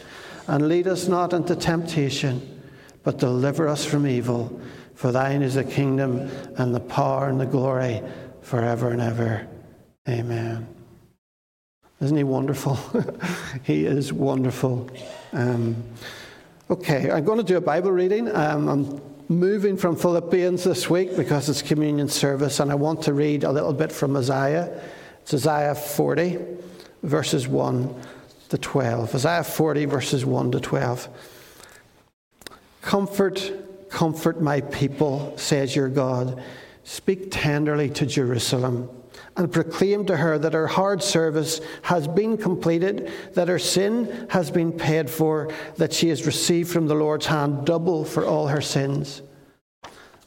And 0.47 0.67
lead 0.67 0.87
us 0.87 1.07
not 1.07 1.33
into 1.33 1.55
temptation, 1.55 2.61
but 3.03 3.17
deliver 3.17 3.67
us 3.67 3.83
from 3.83 4.07
evil. 4.07 4.61
For 4.93 5.11
thine 5.11 5.41
is 5.41 5.55
the 5.55 5.63
kingdom 5.63 6.29
and 6.57 6.73
the 6.73 6.79
power 6.79 7.27
and 7.27 7.39
the 7.39 7.45
glory 7.45 8.01
forever 8.41 8.91
and 8.91 9.01
ever. 9.01 9.47
Amen. 10.07 10.67
Isn't 11.99 12.15
he 12.15 12.23
wonderful? 12.23 12.77
he 13.63 13.85
is 13.85 14.13
wonderful. 14.13 14.89
Um, 15.33 15.83
okay, 16.69 17.09
I'm 17.09 17.25
going 17.25 17.39
to 17.39 17.43
do 17.43 17.57
a 17.57 17.61
Bible 17.61 17.91
reading. 17.91 18.33
Um, 18.33 19.01
moving 19.27 19.77
from 19.77 19.95
Philippians 19.95 20.63
this 20.63 20.89
week 20.89 21.15
because 21.15 21.49
it's 21.49 21.61
communion 21.61 22.09
service, 22.09 22.59
and 22.59 22.71
I 22.71 22.75
want 22.75 23.01
to 23.03 23.13
read 23.13 23.43
a 23.43 23.51
little 23.51 23.73
bit 23.73 23.91
from 23.91 24.15
Isaiah. 24.15 24.81
It's 25.21 25.33
Isaiah 25.33 25.75
40, 25.75 26.39
verses 27.03 27.47
1 27.47 27.95
to 28.49 28.57
12. 28.57 29.15
Isaiah 29.15 29.43
40, 29.43 29.85
verses 29.85 30.25
1 30.25 30.51
to 30.51 30.59
12. 30.59 31.09
Comfort 32.81 33.51
Comfort 33.95 34.41
my 34.41 34.59
people, 34.59 35.33
says 35.37 35.73
your 35.73 35.87
God. 35.87 36.43
Speak 36.83 37.31
tenderly 37.31 37.89
to 37.91 38.05
Jerusalem 38.05 38.89
and 39.37 39.51
proclaim 39.51 40.05
to 40.05 40.17
her 40.17 40.37
that 40.37 40.53
her 40.53 40.67
hard 40.67 41.03
service 41.03 41.61
has 41.83 42.07
been 42.07 42.37
completed, 42.37 43.11
that 43.33 43.47
her 43.47 43.59
sin 43.59 44.27
has 44.29 44.51
been 44.51 44.71
paid 44.71 45.09
for, 45.09 45.51
that 45.77 45.93
she 45.93 46.09
has 46.09 46.25
received 46.25 46.71
from 46.71 46.87
the 46.87 46.95
Lord's 46.95 47.25
hand 47.25 47.65
double 47.65 48.05
for 48.05 48.25
all 48.25 48.47
her 48.47 48.61
sins. 48.61 49.21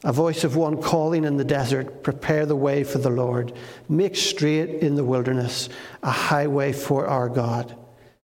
A 0.03 0.13
voice 0.13 0.45
of 0.45 0.55
one 0.55 0.81
calling 0.81 1.25
in 1.25 1.35
the 1.35 1.43
desert, 1.43 2.03
prepare 2.03 2.45
the 2.45 2.55
way 2.55 2.85
for 2.85 2.99
the 2.99 3.09
Lord, 3.09 3.51
make 3.89 4.15
straight 4.15 4.81
in 4.81 4.95
the 4.95 5.03
wilderness 5.03 5.67
a 6.01 6.11
highway 6.11 6.71
for 6.71 7.05
our 7.07 7.27
God. 7.27 7.75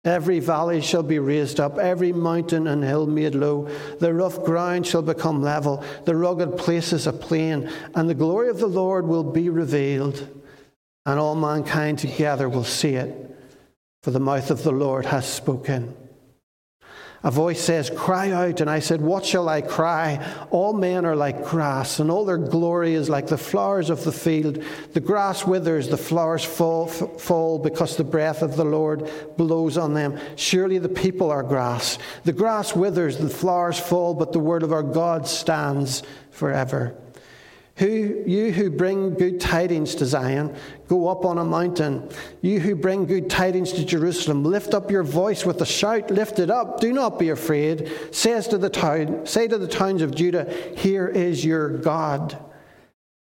Every 0.05 0.41
valley 0.41 0.81
shall 0.81 1.05
be 1.05 1.21
raised 1.21 1.61
up, 1.61 1.79
every 1.79 2.13
mountain 2.13 2.67
and 2.67 2.83
hill 2.83 3.07
made 3.07 3.37
low. 3.37 3.69
The 4.01 4.13
rough 4.13 4.43
ground 4.43 4.85
shall 4.85 5.03
become 5.03 5.43
level, 5.43 5.85
the 6.05 6.17
rugged 6.17 6.57
places 6.57 7.07
a 7.07 7.13
plain, 7.13 7.71
and 7.95 8.11
the 8.11 8.15
glory 8.15 8.49
of 8.49 8.59
the 8.59 8.67
Lord 8.67 9.07
will 9.07 9.23
be 9.23 9.49
revealed, 9.49 10.42
and 11.07 11.19
all 11.19 11.35
mankind 11.35 11.99
together 11.99 12.49
will 12.49 12.65
see 12.65 12.95
it. 12.95 13.29
For 14.03 14.11
the 14.11 14.21
mouth 14.21 14.51
of 14.51 14.65
the 14.65 14.73
Lord 14.73 15.07
has 15.07 15.33
spoken. 15.33 15.95
A 17.25 17.31
voice 17.31 17.61
says, 17.61 17.89
Cry 17.89 18.33
out. 18.33 18.61
And 18.61 18.69
I 18.69 18.81
said, 18.81 19.01
What 19.01 19.25
shall 19.25 19.49
I 19.49 19.63
cry? 19.63 20.47
All 20.51 20.73
men 20.73 21.07
are 21.07 21.15
like 21.15 21.45
grass, 21.45 22.01
and 22.01 22.11
all 22.11 22.25
their 22.25 22.39
glory 22.39 22.95
is 22.95 23.09
like 23.09 23.29
the 23.29 23.39
flowers 23.39 23.91
of 23.91 24.03
the 24.03 24.13
field. 24.13 24.63
The 24.93 25.01
grass 25.01 25.47
withers, 25.47 25.89
the 25.89 25.97
flowers 25.97 26.45
fall, 26.45 26.89
fall 26.89 27.61
because 27.61 27.97
the 27.97 28.05
breath 28.05 28.43
of 28.43 28.57
the 28.57 28.65
Lord 28.65 29.09
blows 29.37 29.79
on 29.79 29.95
them. 29.95 30.19
Surely 30.35 30.79
the 30.79 30.89
people 30.89 31.31
are 31.31 31.45
grass. 31.45 31.97
The 32.25 32.33
grass 32.33 32.75
withers, 32.75 33.19
the 33.19 33.29
flowers 33.29 33.79
fall, 33.79 34.15
but 34.15 34.33
the 34.33 34.41
word 34.41 34.65
of 34.65 34.73
our 34.73 34.83
God 34.83 35.29
stands 35.29 36.03
forever. 36.33 36.97
Who, 37.77 38.23
you 38.27 38.53
who 38.53 38.71
bring 38.71 39.15
good 39.15 39.41
tidings 39.41 39.95
to 39.97 40.07
Zion, 40.07 40.55
go 40.89 41.09
up 41.09 41.25
on 41.25 41.39
a 41.39 41.45
mountain. 41.45 42.11
You 42.43 42.61
who 42.61 42.75
bring 42.75 43.07
good 43.07 43.31
tidings 43.31 43.73
to 43.73 43.85
Jerusalem, 43.85 44.45
lift 44.45 44.75
up 44.75 44.91
your 44.91 45.03
voice 45.03 45.47
with 45.47 45.61
a 45.63 45.67
shout, 45.67 46.11
lift 46.11 46.39
it 46.39 46.51
up, 46.51 46.81
do 46.81 46.93
not 46.93 47.19
be 47.19 47.31
afraid. 47.31 47.91
Says 48.11 48.47
to 48.49 48.59
the 48.59 48.69
town, 48.69 49.25
say 49.25 49.49
to 49.49 49.57
the 49.57 49.67
towns 49.69 50.03
of 50.03 50.15
Judah, 50.15 50.53
Here 50.77 51.09
is 51.09 51.45
your 51.45 51.79
God. 51.79 52.39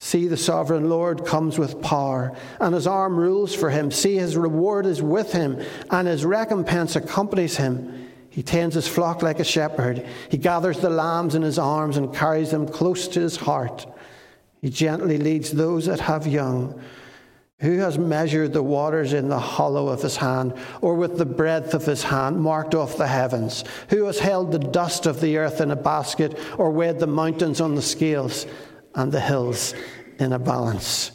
See, 0.02 0.28
the 0.30 0.38
sovereign 0.38 0.90
Lord 0.90 1.26
comes 1.26 1.60
with 1.60 1.82
power, 1.82 2.34
and 2.62 2.74
his 2.74 2.88
arm 2.88 3.18
rules 3.18 3.54
for 3.54 3.70
him. 3.70 3.92
See, 3.92 4.16
his 4.16 4.38
reward 4.38 4.86
is 4.86 5.02
with 5.02 5.34
him, 5.34 5.62
and 5.92 6.08
his 6.08 6.24
recompense 6.24 6.96
accompanies 6.96 7.58
him. 7.58 8.10
He 8.30 8.42
tends 8.42 8.76
his 8.76 8.88
flock 8.88 9.22
like 9.22 9.42
a 9.42 9.44
shepherd. 9.44 10.08
He 10.30 10.38
gathers 10.38 10.80
the 10.80 10.90
lambs 10.90 11.36
in 11.36 11.42
his 11.42 11.60
arms 11.60 11.98
and 11.98 12.16
carries 12.16 12.52
them 12.52 12.70
close 12.70 13.10
to 13.10 13.20
his 13.20 13.36
heart. 13.36 13.86
He 14.62 14.70
gently 14.70 15.18
leads 15.18 15.52
those 15.52 15.86
that 15.86 16.02
have 16.02 16.28
young. 16.28 16.82
Who 17.62 17.80
has 17.80 17.98
measured 17.98 18.54
the 18.54 18.64
waters 18.64 19.12
in 19.12 19.28
the 19.28 19.40
hollow 19.40 19.90
of 19.90 20.02
his 20.02 20.16
hand, 20.16 20.54
or 20.80 20.96
with 20.96 21.18
the 21.18 21.26
breadth 21.26 21.74
of 21.74 21.86
his 21.86 22.04
hand 22.04 22.40
marked 22.40 22.74
off 22.74 22.96
the 22.96 23.08
heavens? 23.08 23.66
Who 23.90 24.06
has 24.06 24.20
held 24.20 24.52
the 24.52 24.60
dust 24.60 25.06
of 25.06 25.20
the 25.20 25.38
earth 25.38 25.60
in 25.60 25.72
a 25.72 25.76
basket, 25.76 26.40
or 26.58 26.72
weighed 26.72 27.00
the 27.00 27.08
mountains 27.08 27.60
on 27.60 27.76
the 27.76 27.82
scales 27.82 28.46
and 28.96 29.12
the 29.12 29.20
hills 29.20 29.74
in 30.20 30.32
a 30.32 30.40
balance? 30.40 31.12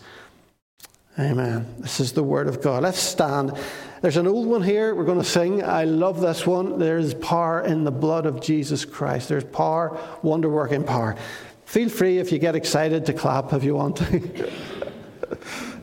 Amen. 1.18 1.66
This 1.78 2.00
is 2.00 2.12
the 2.12 2.22
word 2.22 2.46
of 2.46 2.60
God. 2.60 2.82
Let's 2.82 2.98
stand. 2.98 3.56
There's 4.02 4.18
an 4.18 4.26
old 4.26 4.46
one 4.46 4.62
here 4.62 4.94
we're 4.94 5.04
going 5.04 5.18
to 5.18 5.24
sing. 5.24 5.62
I 5.62 5.84
love 5.84 6.20
this 6.20 6.46
one. 6.46 6.78
There's 6.78 7.14
power 7.14 7.62
in 7.62 7.84
the 7.84 7.90
blood 7.90 8.26
of 8.26 8.42
Jesus 8.42 8.84
Christ. 8.84 9.30
There's 9.30 9.44
power, 9.44 9.98
wonder 10.22 10.50
working 10.50 10.84
power. 10.84 11.16
Feel 11.64 11.88
free 11.88 12.18
if 12.18 12.30
you 12.30 12.38
get 12.38 12.54
excited 12.54 13.06
to 13.06 13.12
clap 13.12 13.52
if 13.52 13.64
you 13.64 13.74
want 13.74 14.00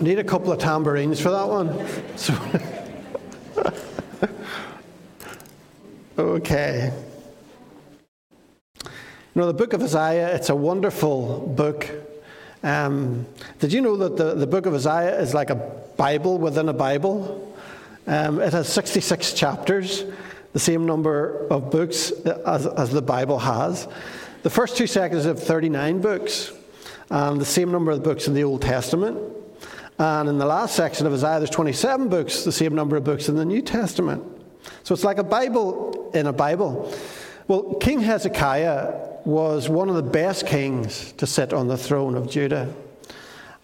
Need 0.00 0.20
a 0.20 0.24
couple 0.24 0.52
of 0.52 0.60
tambourines 0.60 1.20
for 1.20 1.30
that 1.30 1.48
one. 1.48 1.74
So 2.16 2.32
okay. 6.18 6.92
You 8.84 8.90
know, 9.34 9.46
the 9.48 9.54
book 9.54 9.72
of 9.72 9.82
Isaiah, 9.82 10.34
it's 10.36 10.50
a 10.50 10.54
wonderful 10.54 11.40
book. 11.48 11.90
Um, 12.62 13.26
did 13.58 13.72
you 13.72 13.80
know 13.80 13.96
that 13.96 14.16
the, 14.16 14.34
the 14.34 14.46
book 14.46 14.66
of 14.66 14.74
Isaiah 14.74 15.20
is 15.20 15.34
like 15.34 15.50
a 15.50 15.56
Bible 15.96 16.38
within 16.38 16.68
a 16.68 16.72
Bible? 16.72 17.56
Um, 18.06 18.40
it 18.40 18.52
has 18.52 18.68
66 18.68 19.32
chapters, 19.32 20.04
the 20.52 20.60
same 20.60 20.86
number 20.86 21.48
of 21.50 21.72
books 21.72 22.12
as, 22.46 22.66
as 22.66 22.90
the 22.90 23.02
Bible 23.02 23.40
has. 23.40 23.88
The 24.44 24.50
first 24.50 24.76
two 24.76 24.86
sections 24.86 25.24
have 25.24 25.42
39 25.42 26.00
books, 26.00 26.52
and 27.10 27.40
the 27.40 27.44
same 27.44 27.72
number 27.72 27.90
of 27.90 28.04
books 28.04 28.28
in 28.28 28.34
the 28.34 28.44
Old 28.44 28.62
Testament. 28.62 29.18
And 29.98 30.28
in 30.28 30.38
the 30.38 30.46
last 30.46 30.76
section 30.76 31.06
of 31.06 31.12
Isaiah, 31.12 31.38
there's 31.38 31.50
27 31.50 32.08
books, 32.08 32.44
the 32.44 32.52
same 32.52 32.74
number 32.74 32.96
of 32.96 33.04
books 33.04 33.28
in 33.28 33.34
the 33.34 33.44
New 33.44 33.62
Testament. 33.62 34.22
So 34.84 34.94
it's 34.94 35.04
like 35.04 35.18
a 35.18 35.24
Bible 35.24 36.10
in 36.14 36.26
a 36.26 36.32
Bible. 36.32 36.92
Well, 37.48 37.74
King 37.74 38.00
Hezekiah 38.00 38.94
was 39.24 39.68
one 39.68 39.88
of 39.88 39.96
the 39.96 40.02
best 40.02 40.46
kings 40.46 41.12
to 41.12 41.26
sit 41.26 41.52
on 41.52 41.66
the 41.66 41.76
throne 41.76 42.14
of 42.14 42.30
Judah. 42.30 42.72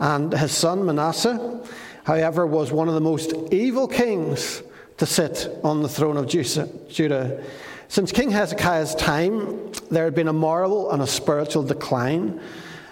And 0.01 0.33
his 0.33 0.53
son 0.53 0.85
Manasseh, 0.85 1.63
however, 2.05 2.47
was 2.47 2.73
one 2.73 2.89
of 2.89 2.95
the 2.95 3.01
most 3.01 3.33
evil 3.53 3.87
kings 3.87 4.63
to 4.97 5.07
sit 5.07 5.49
on 5.63 5.83
the 5.83 5.89
throne 5.89 6.17
of 6.17 6.29
Judah. 6.29 7.45
Since 7.89 8.13
King 8.13 8.31
Hezekiah's 8.31 8.95
time, 8.97 9.73
there 9.91 10.05
had 10.05 10.15
been 10.15 10.29
a 10.29 10.33
moral 10.33 10.91
and 10.91 11.01
a 11.01 11.07
spiritual 11.07 11.63
decline. 11.63 12.41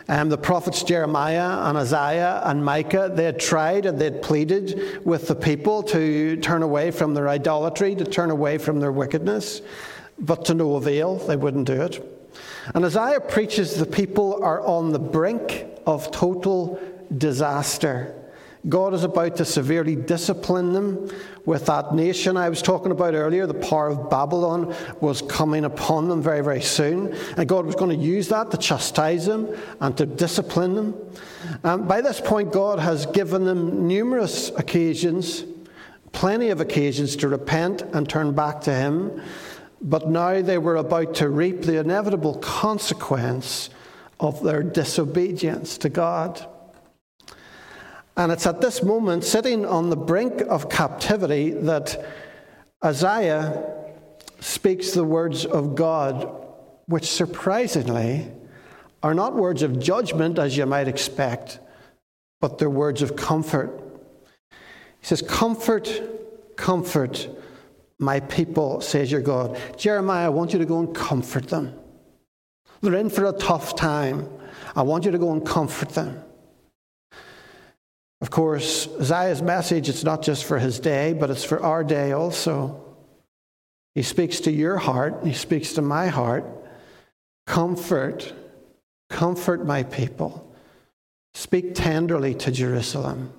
Um, 0.09 0.29
the 0.29 0.39
prophets 0.39 0.83
Jeremiah 0.83 1.69
and 1.69 1.79
Isaiah 1.79 2.43
and 2.45 2.65
Micah, 2.65 3.11
they 3.15 3.25
had 3.25 3.39
tried 3.39 3.87
and 3.87 3.99
they 3.99 4.07
had 4.07 4.23
pleaded 4.23 5.05
with 5.05 5.29
the 5.29 5.35
people 5.35 5.83
to 5.85 6.37
turn 6.37 6.63
away 6.63 6.91
from 6.91 7.15
their 7.15 7.29
idolatry, 7.29 7.95
to 7.95 8.05
turn 8.05 8.31
away 8.31 8.59
from 8.59 8.81
their 8.81 8.93
wickedness, 8.93 9.63
but 10.19 10.45
to 10.47 10.55
no 10.55 10.77
avail. 10.77 11.17
They 11.17 11.37
wouldn't 11.37 11.67
do 11.67 11.81
it. 11.83 12.09
And 12.75 12.85
Isaiah 12.85 13.21
preaches 13.21 13.75
the 13.75 13.87
people 13.87 14.43
are 14.43 14.61
on 14.61 14.93
the 14.93 14.99
brink 14.99 15.67
of 15.87 16.11
total 16.11 16.81
disaster. 17.17 18.22
God 18.69 18.95
is 18.95 19.03
about 19.03 19.37
to 19.37 19.45
severely 19.45 19.97
discipline 19.97 20.73
them 20.73 21.11
with 21.45 21.67
that 21.67 21.95
nation 21.95 22.37
I 22.37 22.49
was 22.49 22.63
talking 22.63 22.93
about 22.93 23.15
earlier. 23.15 23.45
The 23.47 23.55
power 23.55 23.89
of 23.89 24.09
Babylon 24.09 24.75
was 25.01 25.21
coming 25.23 25.65
upon 25.65 26.09
them 26.09 26.23
very, 26.23 26.43
very 26.43 26.63
soon. 26.63 27.13
And 27.37 27.49
God 27.49 27.67
was 27.67 27.75
going 27.75 27.99
to 27.99 28.05
use 28.05 28.29
that 28.29 28.53
to 28.53 28.57
chastise 28.57 29.27
them 29.27 29.49
and 29.81 29.97
to 29.97 30.07
discipline 30.07 30.77
them. 30.77 30.95
And 31.65 31.89
by 31.89 32.03
this 32.03 32.21
point, 32.21 32.53
God 32.53 32.79
has 32.79 33.07
given 33.07 33.45
them 33.45 33.89
numerous 33.89 34.51
occasions, 34.51 35.45
plenty 36.13 36.51
of 36.51 36.61
occasions 36.61 37.17
to 37.17 37.29
repent 37.29 37.83
and 37.83 38.09
turn 38.09 38.33
back 38.33 38.61
to 38.63 38.75
Him. 38.75 39.21
But 39.81 40.09
now 40.09 40.41
they 40.41 40.59
were 40.59 40.77
about 40.77 41.17
to 41.17 41.29
reap 41.29 41.63
the 41.63 41.81
inevitable 41.81 42.37
consequence 42.37 43.71
of 44.21 44.45
their 44.45 44.63
disobedience 44.63 45.79
to 45.79 45.89
God. 45.89 46.47
And 48.17 48.31
it's 48.31 48.47
at 48.47 48.61
this 48.61 48.83
moment, 48.83 49.25
sitting 49.25 49.65
on 49.65 49.91
the 49.91 49.97
brink 49.97 50.43
of 50.43 50.69
captivity, 50.69 51.51
that 51.51 52.05
Isaiah 52.85 53.65
speaks 54.41 54.91
the 54.91 55.05
words 55.05 55.47
of 55.47 55.75
God, 55.75 56.31
which 56.87 57.07
surprisingly 57.07 58.31
are 59.03 59.15
not 59.15 59.35
words 59.35 59.63
of 59.63 59.79
judgment, 59.79 60.39
as 60.39 60.57
you 60.57 60.67
might 60.67 60.89
expect, 60.89 61.59
but 62.41 62.59
they're 62.59 62.71
words 62.71 63.03
of 63.03 63.17
comfort. 63.17 63.81
He 64.51 65.07
says, 65.07 65.23
Comfort, 65.23 66.57
comfort 66.57 67.29
my 67.99 68.21
people, 68.21 68.81
says 68.81 69.11
your 69.11 69.21
God. 69.21 69.59
Jeremiah, 69.77 70.27
I 70.27 70.31
want 70.31 70.53
you 70.53 70.59
to 70.59 70.67
go 70.67 70.81
and 70.81 70.95
comfort 70.95 71.49
them. 71.49 71.79
They're 72.81 72.97
in 72.97 73.11
for 73.11 73.25
a 73.27 73.33
tough 73.33 73.77
time. 73.77 74.29
I 74.75 74.83
want 74.83 75.05
you 75.05 75.13
to 75.13 75.19
go 75.19 75.33
and 75.33 75.47
comfort 75.47 75.91
them. 75.91 76.23
Of 78.23 78.31
course, 78.31 78.89
Isaiah's 79.01 79.43
message, 79.43 79.89
it's 79.89 80.05
not 80.05 80.23
just 80.23 80.45
for 80.45 80.57
his 80.57 80.79
day, 80.79 81.13
but 81.13 81.29
it's 81.29 81.43
for 81.43 81.61
our 81.61 81.83
day 81.83 82.13
also. 82.13 82.81
He 83.97 84.03
speaks 84.03 84.39
to 84.41 84.53
your 84.53 84.79
heart, 84.79 85.25
he 85.25 85.35
speaks 85.35 85.73
to 85.75 85.83
my 85.83 86.07
heart. 86.07 86.45
Comfort, 87.49 88.33
comfort 89.11 89.67
my 89.67 89.83
people. 89.83 90.49
Speak 91.35 91.75
tenderly 91.75 92.35
to 92.37 92.53
Jerusalem. 92.53 93.33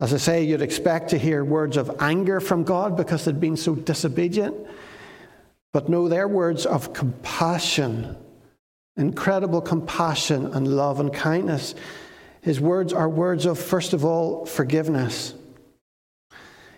As 0.00 0.14
I 0.14 0.18
say, 0.18 0.44
you'd 0.44 0.62
expect 0.62 1.10
to 1.10 1.18
hear 1.18 1.44
words 1.44 1.76
of 1.76 1.96
anger 1.98 2.38
from 2.38 2.62
God 2.62 2.96
because 2.96 3.24
they'd 3.24 3.40
been 3.40 3.56
so 3.56 3.74
disobedient. 3.74 4.54
But 5.72 5.88
no, 5.88 6.08
they're 6.08 6.28
words 6.28 6.64
of 6.64 6.92
compassion, 6.92 8.16
incredible 8.96 9.60
compassion 9.60 10.46
and 10.54 10.68
love 10.68 11.00
and 11.00 11.12
kindness. 11.12 11.74
His 12.40 12.60
words 12.60 12.92
are 12.92 13.08
words 13.08 13.46
of, 13.46 13.58
first 13.58 13.92
of 13.92 14.04
all, 14.04 14.46
forgiveness. 14.46 15.34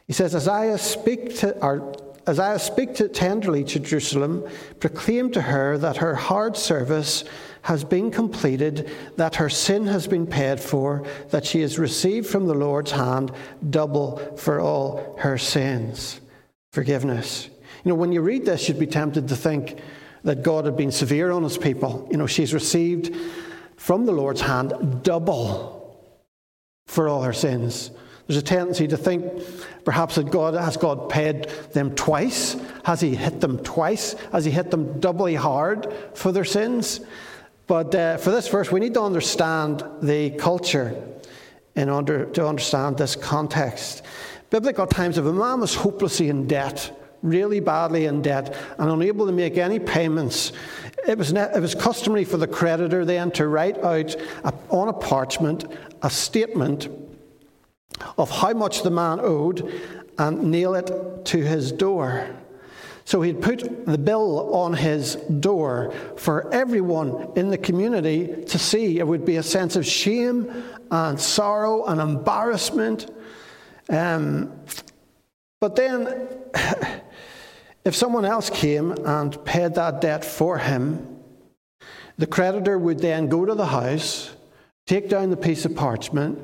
He 0.07 0.13
says, 0.13 0.35
Isaiah 0.35 0.79
speak 0.79 1.37
to, 1.39 1.57
or, 1.65 1.95
Isaiah 2.29 2.59
speak 2.59 2.95
to, 2.97 3.09
tenderly 3.09 3.65
to 3.65 3.79
Jerusalem, 3.81 4.45
proclaim 4.81 5.31
to 5.33 5.43
her 5.43 5.79
that 5.79 5.99
her 5.99 6.15
hard 6.15 6.57
service 6.57 7.25
has 7.63 7.85
been 7.85 8.11
completed, 8.11 8.91
that 9.17 9.37
her 9.37 9.49
sin 9.49 9.87
has 9.87 10.07
been 10.07 10.27
paid 10.27 10.61
for, 10.61 11.07
that 11.31 11.45
she 11.45 11.61
has 11.61 11.79
received 11.79 12.27
from 12.27 12.47
the 12.47 12.55
Lord's 12.55 12.91
hand 12.91 13.33
double 13.69 14.17
for 14.37 14.61
all 14.61 15.17
her 15.19 15.37
sins. 15.39 16.21
Forgiveness. 16.73 17.49
You 17.85 17.91
know, 17.91 17.95
when 17.95 18.13
you 18.13 18.21
read 18.21 18.45
this, 18.45 18.69
you'd 18.69 18.79
be 18.79 18.87
tempted 18.87 19.29
to 19.29 19.37
think 19.37 19.79
that 20.25 20.43
God 20.43 20.65
had 20.65 20.77
been 20.77 20.93
severe 20.93 21.31
on 21.31 21.43
his 21.43 21.59
people. 21.59 22.07
You 22.11 22.17
know, 22.17 22.27
she's 22.27 22.53
received 22.53 23.15
from 23.81 24.05
the 24.05 24.13
Lord's 24.13 24.43
hand 24.43 25.03
double 25.03 25.99
for 26.87 27.09
all 27.09 27.23
her 27.23 27.33
sins. 27.33 27.91
There's 28.27 28.37
a 28.37 28.43
tendency 28.43 28.87
to 28.87 28.97
think 28.99 29.43
perhaps 29.87 30.17
that 30.17 30.31
God 30.31 30.53
has 30.53 30.77
God 30.77 31.09
paid 31.09 31.45
them 31.73 31.95
twice. 31.95 32.61
Has 32.85 33.01
He 33.01 33.17
hit 33.17 33.41
them 33.41 33.57
twice? 33.65 34.13
Has 34.33 34.45
He 34.45 34.51
hit 34.51 34.71
them 34.71 35.01
doubly 35.01 35.35
hard 35.35 35.91
for 36.13 36.31
their 36.31 36.45
sins? 36.45 37.01
But 37.67 37.95
uh, 37.95 38.19
for 38.19 38.31
this 38.31 38.49
verse, 38.49 38.71
we 38.71 38.81
need 38.81 38.93
to 38.95 39.03
understand 39.03 39.83
the 40.03 40.29
culture 40.33 41.03
in 41.75 41.89
order 41.89 42.27
to 42.27 42.47
understand 42.47 42.99
this 42.99 43.17
context. 43.17 44.03
Biblical 44.51 44.87
times, 44.87 45.17
if 45.17 45.25
a 45.25 45.33
man 45.33 45.59
was 45.59 45.75
hopelessly 45.75 46.29
in 46.29 46.47
debt, 46.47 47.00
really 47.23 47.61
badly 47.61 48.07
in 48.07 48.23
debt, 48.23 48.57
and 48.79 48.91
unable 48.91 49.27
to 49.27 49.33
make 49.33 49.59
any 49.59 49.79
payments, 49.79 50.53
it 51.07 51.19
was, 51.19 51.33
it 51.33 51.61
was 51.61 51.75
customary 51.75 52.25
for 52.25 52.37
the 52.37 52.47
creditor 52.47 53.05
then 53.05 53.31
to 53.33 53.49
write 53.49 53.79
out 53.79 54.15
a, 54.45 54.53
on 54.71 54.89
a 54.89 54.93
parchment 54.93 55.65
a 56.03 56.11
statement 56.11 56.89
of 58.17 58.31
how 58.31 58.53
much 58.53 58.83
the 58.83 58.91
man 58.91 59.21
owed 59.21 59.71
and 60.19 60.51
nail 60.51 60.75
it 60.75 61.25
to 61.27 61.39
his 61.39 61.73
door. 61.73 62.29
So 63.05 63.23
he'd 63.23 63.43
put 63.43 63.87
the 63.87 63.99
bill 63.99 64.55
on 64.55 64.75
his 64.75 65.17
door 65.17 65.93
for 66.17 66.53
everyone 66.55 67.33
in 67.35 67.51
the 67.51 67.59
community 67.59 68.45
to 68.45 68.59
see. 68.59 68.99
It 68.99 69.07
would 69.07 69.25
be 69.25 69.37
a 69.37 69.43
sense 69.43 69.77
of 69.77 69.85
shame 69.85 70.63
and 70.91 71.21
sorrow 71.21 71.87
and 71.87 72.01
embarrassment. 72.01 73.11
Um, 73.89 74.53
but 75.61 75.75
then 75.75 76.29
If 77.85 77.95
someone 77.95 78.25
else 78.25 78.51
came 78.51 78.93
and 78.93 79.43
paid 79.45 79.75
that 79.75 80.01
debt 80.01 80.25
for 80.25 80.59
him, 80.59 81.19
the 82.19 82.27
creditor 82.27 82.79
would 82.79 82.99
then 82.99 83.29
go 83.29 83.47
to 83.47 83.55
the 83.55 83.67
house, 83.67 84.31
take 84.87 85.09
down 85.09 85.31
the 85.31 85.37
piece 85.37 85.65
of 85.65 85.75
parchment, 85.75 86.39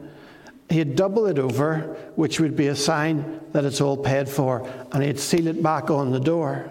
he'd 0.70 0.96
double 0.96 1.27
it 1.27 1.38
over, 1.38 1.96
which 2.16 2.40
would 2.40 2.57
be 2.57 2.68
a 2.68 2.77
sign 2.77 3.40
that 3.53 3.64
it's 3.64 3.81
all 3.81 3.96
paid 3.96 4.29
for, 4.29 4.66
and 4.92 5.03
he'd 5.03 5.20
seal 5.20 5.46
it 5.46 5.62
back 5.62 5.90
on 5.90 6.11
the 6.11 6.20
door. 6.20 6.70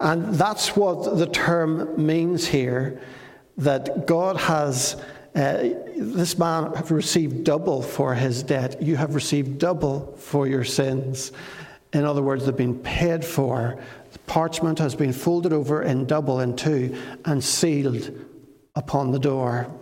And 0.00 0.34
that's 0.34 0.76
what 0.76 1.16
the 1.16 1.26
term 1.26 2.04
means 2.04 2.46
here 2.46 3.00
that 3.56 4.06
God 4.06 4.36
has, 4.36 4.96
uh, 5.34 5.70
this 5.96 6.36
man 6.38 6.74
have 6.74 6.90
received 6.90 7.44
double 7.44 7.80
for 7.80 8.14
his 8.14 8.42
debt. 8.42 8.82
You 8.82 8.96
have 8.96 9.14
received 9.14 9.58
double 9.58 10.14
for 10.18 10.46
your 10.46 10.64
sins. 10.64 11.32
In 11.94 12.04
other 12.04 12.22
words, 12.22 12.44
they've 12.44 12.56
been 12.56 12.78
paid 12.80 13.24
for. 13.24 13.80
The 14.12 14.18
parchment 14.20 14.80
has 14.80 14.94
been 14.94 15.12
folded 15.12 15.52
over 15.52 15.82
in 15.82 16.06
double 16.06 16.40
in 16.40 16.56
two 16.56 16.96
and 17.24 17.42
sealed 17.42 18.10
upon 18.74 19.12
the 19.12 19.18
door. 19.18 19.72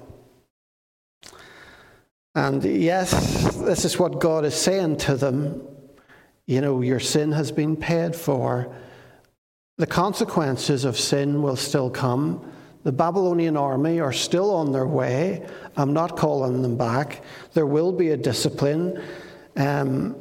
And 2.35 2.63
yes, 2.63 3.57
this 3.57 3.85
is 3.85 3.99
what 3.99 4.21
God 4.21 4.45
is 4.45 4.55
saying 4.55 4.99
to 4.99 5.17
them. 5.17 5.67
You 6.47 6.61
know, 6.61 6.83
your 6.83 7.01
sin 7.01 7.33
has 7.33 7.51
been 7.51 7.77
paid 7.77 8.15
for. 8.15 8.75
The 9.79 9.87
consequences 9.87 10.85
of 10.85 10.99
sin 10.99 11.43
will 11.43 11.57
still 11.57 11.91
come. 11.91 12.53
The 12.85 12.93
Babylonian 12.93 13.57
army 13.57 14.01
are 14.01 14.13
still 14.13 14.51
on 14.55 14.73
their 14.73 14.87
way. 14.87 15.47
I'm 15.77 15.93
not 15.93 16.17
calling 16.17 16.63
them 16.63 16.77
back. 16.77 17.23
There 17.55 17.67
will 17.67 17.93
be 17.93 18.11
a 18.11 18.17
discipline. 18.17 19.03
Um, 19.57 20.17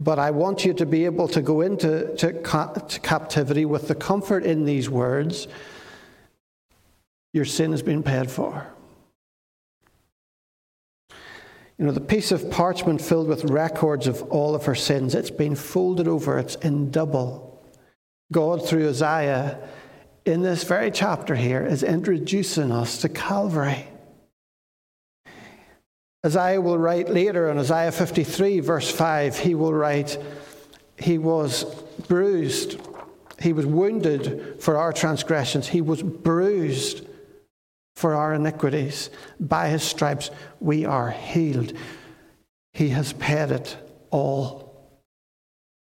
but 0.00 0.18
I 0.18 0.30
want 0.30 0.64
you 0.64 0.72
to 0.74 0.86
be 0.86 1.04
able 1.04 1.28
to 1.28 1.42
go 1.42 1.60
into 1.60 2.14
to, 2.16 2.32
to 2.32 3.00
captivity 3.00 3.64
with 3.64 3.88
the 3.88 3.94
comfort 3.94 4.44
in 4.44 4.64
these 4.64 4.88
words 4.88 5.48
your 7.32 7.44
sin 7.44 7.72
has 7.72 7.82
been 7.82 8.02
paid 8.02 8.30
for. 8.30 8.66
You 11.78 11.84
know, 11.84 11.92
the 11.92 12.00
piece 12.00 12.32
of 12.32 12.50
parchment 12.50 13.00
filled 13.00 13.28
with 13.28 13.44
records 13.44 14.06
of 14.06 14.22
all 14.24 14.54
of 14.54 14.64
her 14.64 14.74
sins, 14.74 15.14
it's 15.14 15.30
been 15.30 15.54
folded 15.54 16.08
over, 16.08 16.38
it's 16.38 16.56
in 16.56 16.90
double. 16.90 17.62
God, 18.32 18.66
through 18.66 18.88
Isaiah, 18.88 19.68
in 20.24 20.42
this 20.42 20.64
very 20.64 20.90
chapter 20.90 21.36
here, 21.36 21.64
is 21.64 21.82
introducing 21.82 22.72
us 22.72 22.98
to 23.02 23.08
Calvary. 23.08 23.86
Isaiah 26.26 26.60
will 26.60 26.78
write 26.78 27.08
later 27.08 27.48
in 27.48 27.58
Isaiah 27.58 27.92
53, 27.92 28.60
verse 28.60 28.90
5, 28.90 29.38
he 29.38 29.54
will 29.54 29.72
write, 29.72 30.18
He 30.96 31.16
was 31.16 31.64
bruised, 32.08 32.80
he 33.40 33.52
was 33.52 33.66
wounded 33.66 34.60
for 34.60 34.76
our 34.76 34.92
transgressions, 34.92 35.68
he 35.68 35.80
was 35.80 36.02
bruised 36.02 37.06
for 37.94 38.14
our 38.14 38.34
iniquities. 38.34 39.10
By 39.38 39.68
his 39.68 39.82
stripes 39.82 40.30
we 40.60 40.84
are 40.84 41.10
healed. 41.10 41.72
He 42.72 42.90
has 42.90 43.12
paid 43.12 43.50
it 43.50 43.76
all 44.10 44.92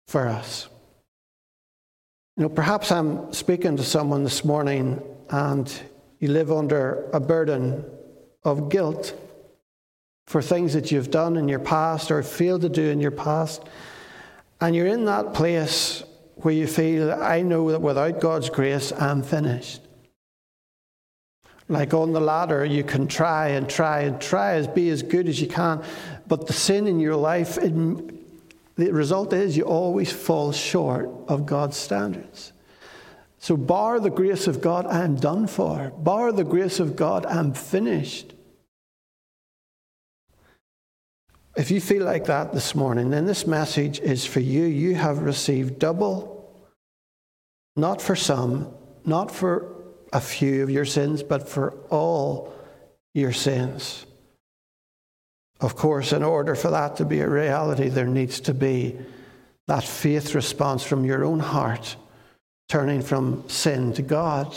for 0.07 0.27
us. 0.27 0.67
You 2.35 2.43
know, 2.43 2.49
perhaps 2.49 2.91
I'm 2.91 3.33
speaking 3.33 3.77
to 3.77 3.83
someone 3.83 4.23
this 4.23 4.45
morning 4.45 5.01
and 5.29 5.71
you 6.19 6.29
live 6.29 6.51
under 6.51 7.09
a 7.13 7.19
burden 7.19 7.83
of 8.43 8.69
guilt 8.69 9.13
for 10.29 10.43
things 10.43 10.73
that 10.73 10.91
you've 10.91 11.09
done 11.09 11.37
in 11.37 11.47
your 11.47 11.57
past 11.57 12.11
or 12.11 12.21
failed 12.21 12.61
to 12.61 12.69
do 12.69 12.91
in 12.91 12.99
your 12.99 13.09
past. 13.09 13.63
And 14.61 14.75
you're 14.75 14.85
in 14.85 15.05
that 15.05 15.33
place 15.33 16.03
where 16.35 16.53
you 16.53 16.67
feel, 16.67 17.11
I 17.11 17.41
know 17.41 17.71
that 17.71 17.81
without 17.81 18.21
God's 18.21 18.47
grace, 18.51 18.91
I'm 18.91 19.23
finished. 19.23 19.81
Like 21.67 21.95
on 21.95 22.13
the 22.13 22.21
ladder, 22.21 22.63
you 22.63 22.83
can 22.83 23.07
try 23.07 23.47
and 23.47 23.67
try 23.67 24.01
and 24.01 24.21
try 24.21 24.53
as 24.53 24.67
be 24.67 24.91
as 24.91 25.01
good 25.01 25.27
as 25.27 25.41
you 25.41 25.47
can, 25.47 25.83
but 26.27 26.45
the 26.45 26.53
sin 26.53 26.85
in 26.85 26.99
your 26.99 27.15
life, 27.15 27.57
it, 27.57 27.73
the 28.75 28.93
result 28.93 29.33
is 29.33 29.57
you 29.57 29.63
always 29.63 30.11
fall 30.11 30.51
short 30.51 31.09
of 31.27 31.47
God's 31.47 31.75
standards. 31.75 32.53
So, 33.39 33.57
bar 33.57 33.99
the 33.99 34.11
grace 34.11 34.45
of 34.45 34.61
God, 34.61 34.85
I'm 34.85 35.15
done 35.15 35.47
for. 35.47 35.89
Bar 35.97 36.33
the 36.33 36.43
grace 36.43 36.79
of 36.79 36.95
God, 36.95 37.25
I'm 37.25 37.55
finished. 37.55 38.35
If 41.59 41.71
you 41.71 41.81
feel 41.81 42.05
like 42.05 42.27
that 42.27 42.53
this 42.53 42.73
morning, 42.73 43.09
then 43.09 43.25
this 43.25 43.45
message 43.45 43.99
is 43.99 44.25
for 44.25 44.39
you. 44.39 44.63
You 44.63 44.95
have 44.95 45.19
received 45.19 45.77
double, 45.77 46.49
not 47.75 48.01
for 48.01 48.15
some, 48.15 48.73
not 49.03 49.29
for 49.29 49.75
a 50.13 50.21
few 50.21 50.63
of 50.63 50.69
your 50.69 50.85
sins, 50.85 51.21
but 51.21 51.49
for 51.49 51.71
all 51.89 52.53
your 53.13 53.33
sins. 53.33 54.05
Of 55.59 55.75
course, 55.75 56.13
in 56.13 56.23
order 56.23 56.55
for 56.55 56.71
that 56.71 56.95
to 56.95 57.03
be 57.03 57.19
a 57.19 57.27
reality, 57.27 57.89
there 57.89 58.07
needs 58.07 58.39
to 58.39 58.53
be 58.53 58.97
that 59.67 59.83
faith 59.83 60.33
response 60.35 60.85
from 60.85 61.03
your 61.03 61.25
own 61.25 61.39
heart, 61.39 61.97
turning 62.69 63.01
from 63.01 63.43
sin 63.49 63.91
to 63.95 64.01
God, 64.01 64.55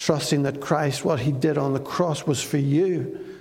trusting 0.00 0.44
that 0.44 0.62
Christ, 0.62 1.04
what 1.04 1.20
he 1.20 1.32
did 1.32 1.58
on 1.58 1.74
the 1.74 1.80
cross, 1.80 2.26
was 2.26 2.42
for 2.42 2.56
you, 2.56 3.32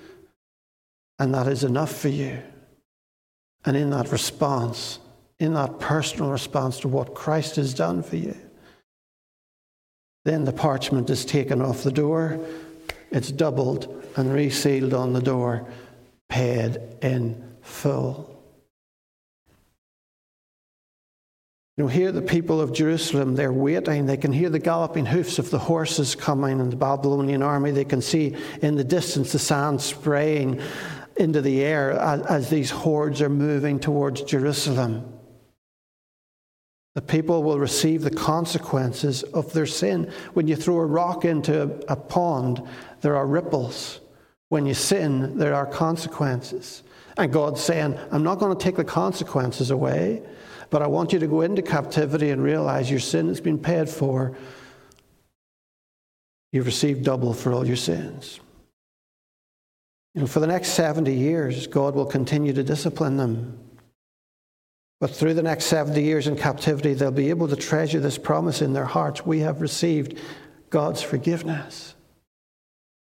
and 1.22 1.36
that 1.36 1.48
is 1.48 1.64
enough 1.64 1.96
for 1.96 2.10
you. 2.10 2.42
And 3.64 3.78
in 3.78 3.92
that 3.92 4.12
response, 4.12 4.98
in 5.40 5.54
that 5.54 5.80
personal 5.80 6.32
response 6.32 6.80
to 6.80 6.88
what 6.88 7.14
Christ 7.14 7.58
has 7.58 7.76
done 7.76 8.02
for 8.02 8.16
you, 8.16 8.36
then 10.26 10.46
the 10.46 10.52
parchment 10.52 11.12
is 11.12 11.24
taken 11.24 11.62
off 11.62 11.84
the 11.84 11.92
door, 11.92 12.40
it's 13.12 13.32
doubled 13.32 14.04
and 14.16 14.34
resealed 14.34 14.96
on 14.96 15.14
the 15.14 15.22
door, 15.22 15.68
paid 16.28 16.80
in 17.04 17.56
full. 17.62 18.28
You 21.78 21.84
know, 21.84 21.88
here 21.88 22.12
the 22.12 22.24
people 22.24 22.60
of 22.60 22.74
Jerusalem, 22.74 23.36
they're 23.36 23.54
waiting. 23.54 24.08
They 24.08 24.18
can 24.18 24.34
hear 24.34 24.50
the 24.50 24.60
galloping 24.60 25.06
hoofs 25.06 25.38
of 25.38 25.52
the 25.52 25.60
horses 25.60 26.16
coming 26.16 26.60
in 26.60 26.72
the 26.72 26.76
Babylonian 26.76 27.44
army. 27.44 27.70
They 27.70 27.86
can 27.86 28.02
see 28.02 28.36
in 28.64 28.76
the 28.76 28.84
distance 28.84 29.32
the 29.34 29.40
sand 29.40 29.82
spraying 29.82 30.62
into 31.18 31.42
the 31.42 31.64
air 31.64 31.92
as, 31.92 32.22
as 32.28 32.50
these 32.50 32.70
hordes 32.70 33.22
are 33.22 33.30
moving 33.30 33.80
towards 33.80 34.22
Jerusalem. 34.24 35.12
The 36.94 37.02
people 37.02 37.44
will 37.44 37.60
receive 37.60 38.02
the 38.02 38.12
consequences 38.12 39.24
of 39.24 39.54
their 39.54 39.66
sin. 39.66 40.12
When 40.34 40.48
you 40.48 40.56
throw 40.56 40.78
a 40.78 40.86
rock 40.86 41.24
into 41.24 41.64
a, 41.64 41.94
a 41.94 41.96
pond, 41.96 42.62
there 43.00 43.16
are 43.16 43.26
ripples. 43.26 44.02
When 44.50 44.66
you 44.66 44.74
sin, 44.74 45.38
there 45.38 45.54
are 45.54 45.66
consequences. 45.66 46.84
And 47.18 47.32
God's 47.32 47.62
saying, 47.62 47.98
I'm 48.12 48.24
not 48.24 48.40
going 48.40 48.56
to 48.56 48.62
take 48.62 48.76
the 48.76 48.84
consequences 48.84 49.72
away, 49.72 50.22
but 50.70 50.82
I 50.82 50.88
want 50.88 51.14
you 51.14 51.20
to 51.20 51.28
go 51.28 51.42
into 51.42 51.62
captivity 51.62 52.30
and 52.30 52.44
realize 52.44 52.92
your 52.92 53.00
sin 53.00 53.28
has 53.30 53.40
been 53.40 53.60
paid 53.60 53.90
for. 53.90 54.36
You've 56.52 56.66
received 56.66 57.06
double 57.06 57.34
for 57.34 57.54
all 57.54 57.66
your 57.66 57.78
sins. 57.78 58.42
Know, 60.14 60.28
for 60.28 60.42
the 60.42 60.48
next 60.48 60.70
70 60.70 61.14
years, 61.14 61.68
God 61.68 61.96
will 61.96 62.06
continue 62.06 62.52
to 62.54 62.64
discipline 62.64 63.18
them. 63.18 63.58
But 65.00 65.12
through 65.12 65.34
the 65.34 65.44
next 65.44 65.66
70 65.66 66.02
years 66.04 66.28
in 66.28 66.36
captivity, 66.36 66.94
they'll 66.94 67.12
be 67.12 67.30
able 67.30 67.48
to 67.48 67.56
treasure 67.56 68.00
this 68.00 68.18
promise 68.18 68.62
in 68.62 68.74
their 68.74 68.86
hearts. 68.86 69.26
We 69.26 69.40
have 69.40 69.62
received 69.62 70.20
God's 70.70 71.02
forgiveness. 71.02 71.96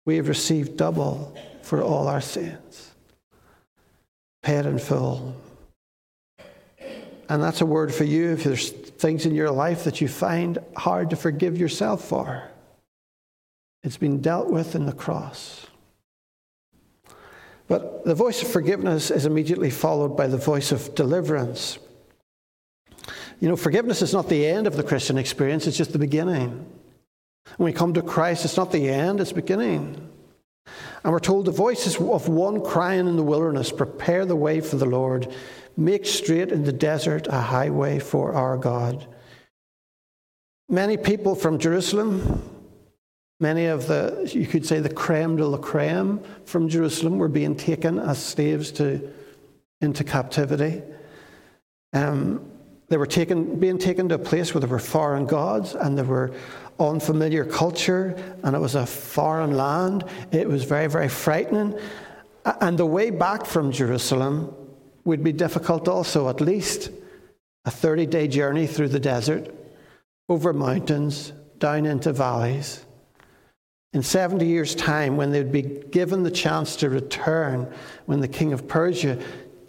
We 0.07 0.17
have 0.17 0.29
received 0.29 0.77
double 0.77 1.37
for 1.63 1.83
all 1.83 2.09
our 2.09 2.21
sins, 2.21 2.93
paid 4.43 4.67
in 4.67 4.79
full. 4.79 5.37
And 7.29 7.43
that's 7.43 7.61
a 7.61 7.67
word 7.67 7.93
for 7.93 8.05
you 8.05 8.33
if 8.33 8.45
there's 8.45 8.71
things 8.71 9.27
in 9.27 9.35
your 9.35 9.51
life 9.51 9.85
that 9.85 10.01
you 10.01 10.09
find 10.09 10.59
hard 10.77 11.11
to 11.11 11.17
forgive 11.17 11.59
yourself 11.59 12.05
for. 12.05 12.45
It's 13.83 13.97
been 13.97 14.21
dealt 14.21 14.49
with 14.51 14.75
in 14.75 14.87
the 14.87 14.93
cross. 14.93 15.67
But 17.67 18.05
the 18.05 18.15
voice 18.15 18.43
of 18.43 18.49
forgiveness 18.49 19.11
is 19.11 19.27
immediately 19.27 19.71
followed 19.71 20.17
by 20.17 20.27
the 20.27 20.37
voice 20.37 20.71
of 20.73 20.95
deliverance. 20.95 21.79
You 23.41 23.49
know, 23.49 23.57
forgiveness 23.57 24.03
is 24.03 24.13
not 24.13 24.29
the 24.29 24.47
end 24.47 24.67
of 24.67 24.77
the 24.77 24.83
Christian 24.83 25.19
experience, 25.19 25.67
it's 25.67 25.77
just 25.77 25.93
the 25.93 25.99
beginning. 25.99 26.67
When 27.57 27.67
we 27.67 27.73
come 27.73 27.95
to 27.95 28.03
Christ, 28.03 28.45
it's 28.45 28.57
not 28.57 28.73
the 28.73 28.89
end, 28.89 29.21
it's 29.21 29.33
beginning. 29.33 30.11
And 31.03 31.13
we're 31.13 31.21
told 31.21 31.45
the 31.45 31.53
voices 31.53 31.97
of 31.97 32.29
one 32.29 32.65
crying 32.65 33.07
in 33.07 33.17
the 33.17 33.23
wilderness, 33.23 33.71
prepare 33.71 34.25
the 34.25 34.37
way 34.37 34.61
for 34.61 34.77
the 34.77 34.87
Lord, 34.87 35.33
make 35.77 36.07
straight 36.07 36.51
in 36.51 36.65
the 36.65 36.73
desert 36.73 37.27
a 37.27 37.41
highway 37.41 37.99
for 37.99 38.33
our 38.33 38.57
God. 38.57 39.07
Many 40.69 40.97
people 40.97 41.35
from 41.35 41.59
Jerusalem 41.59 42.43
Many 43.41 43.67
of 43.67 43.89
the, 43.89 44.31
you 44.33 44.47
could 44.47 44.65
say, 44.65 44.81
the 44.81 44.93
creme 44.93 45.37
de 45.37 45.47
la 45.47 45.59
creme 45.59 46.21
from 46.45 46.69
Jerusalem 46.69 47.19
were 47.19 47.29
being 47.29 47.57
taken 47.57 47.99
as 47.99 48.23
slaves 48.23 48.71
to, 48.73 49.11
into 49.81 50.05
captivity. 50.05 50.83
Um, 51.93 52.49
they 52.89 52.97
were 52.97 53.07
taken, 53.07 53.59
being 53.59 53.79
taken 53.79 54.09
to 54.11 54.17
a 54.17 54.19
place 54.19 54.55
where 54.55 54.61
there 54.61 54.69
were 54.69 54.79
foreign 54.79 55.27
gods 55.27 55.75
and 55.75 55.99
there 55.99 56.05
were 56.05 56.33
unfamiliar 56.79 57.45
culture 57.45 58.15
and 58.43 58.55
it 58.55 58.59
was 58.61 58.77
a 58.77 58.87
foreign 58.87 59.57
land. 59.57 60.05
It 60.31 60.49
was 60.49 60.65
very, 60.65 60.87
very 60.87 61.09
frightening. 61.09 61.79
And 62.45 62.79
the 62.79 62.87
way 62.87 63.11
back 63.11 63.47
from 63.47 63.73
Jerusalem 63.73 64.55
would 65.05 65.25
be 65.25 65.33
difficult 65.33 65.89
also, 65.89 66.29
at 66.29 66.41
least 66.41 66.91
a 67.65 67.71
30 67.71 68.07
day 68.07 68.29
journey 68.29 68.67
through 68.67 68.89
the 68.89 69.01
desert, 69.01 69.53
over 70.29 70.53
mountains, 70.53 71.33
down 71.59 71.87
into 71.87 72.13
valleys 72.13 72.84
in 73.95 74.03
70 74.03 74.45
years' 74.45 74.75
time, 74.75 75.17
when 75.17 75.31
they'd 75.31 75.53
be 75.53 75.63
given 75.63 76.25
the 76.25 76.31
chance 76.31 76.75
to 76.77 76.91
return, 76.91 77.73
when 78.07 78.21
the 78.21 78.29
king 78.29 78.53
of 78.53 78.67
Persia 78.67 79.23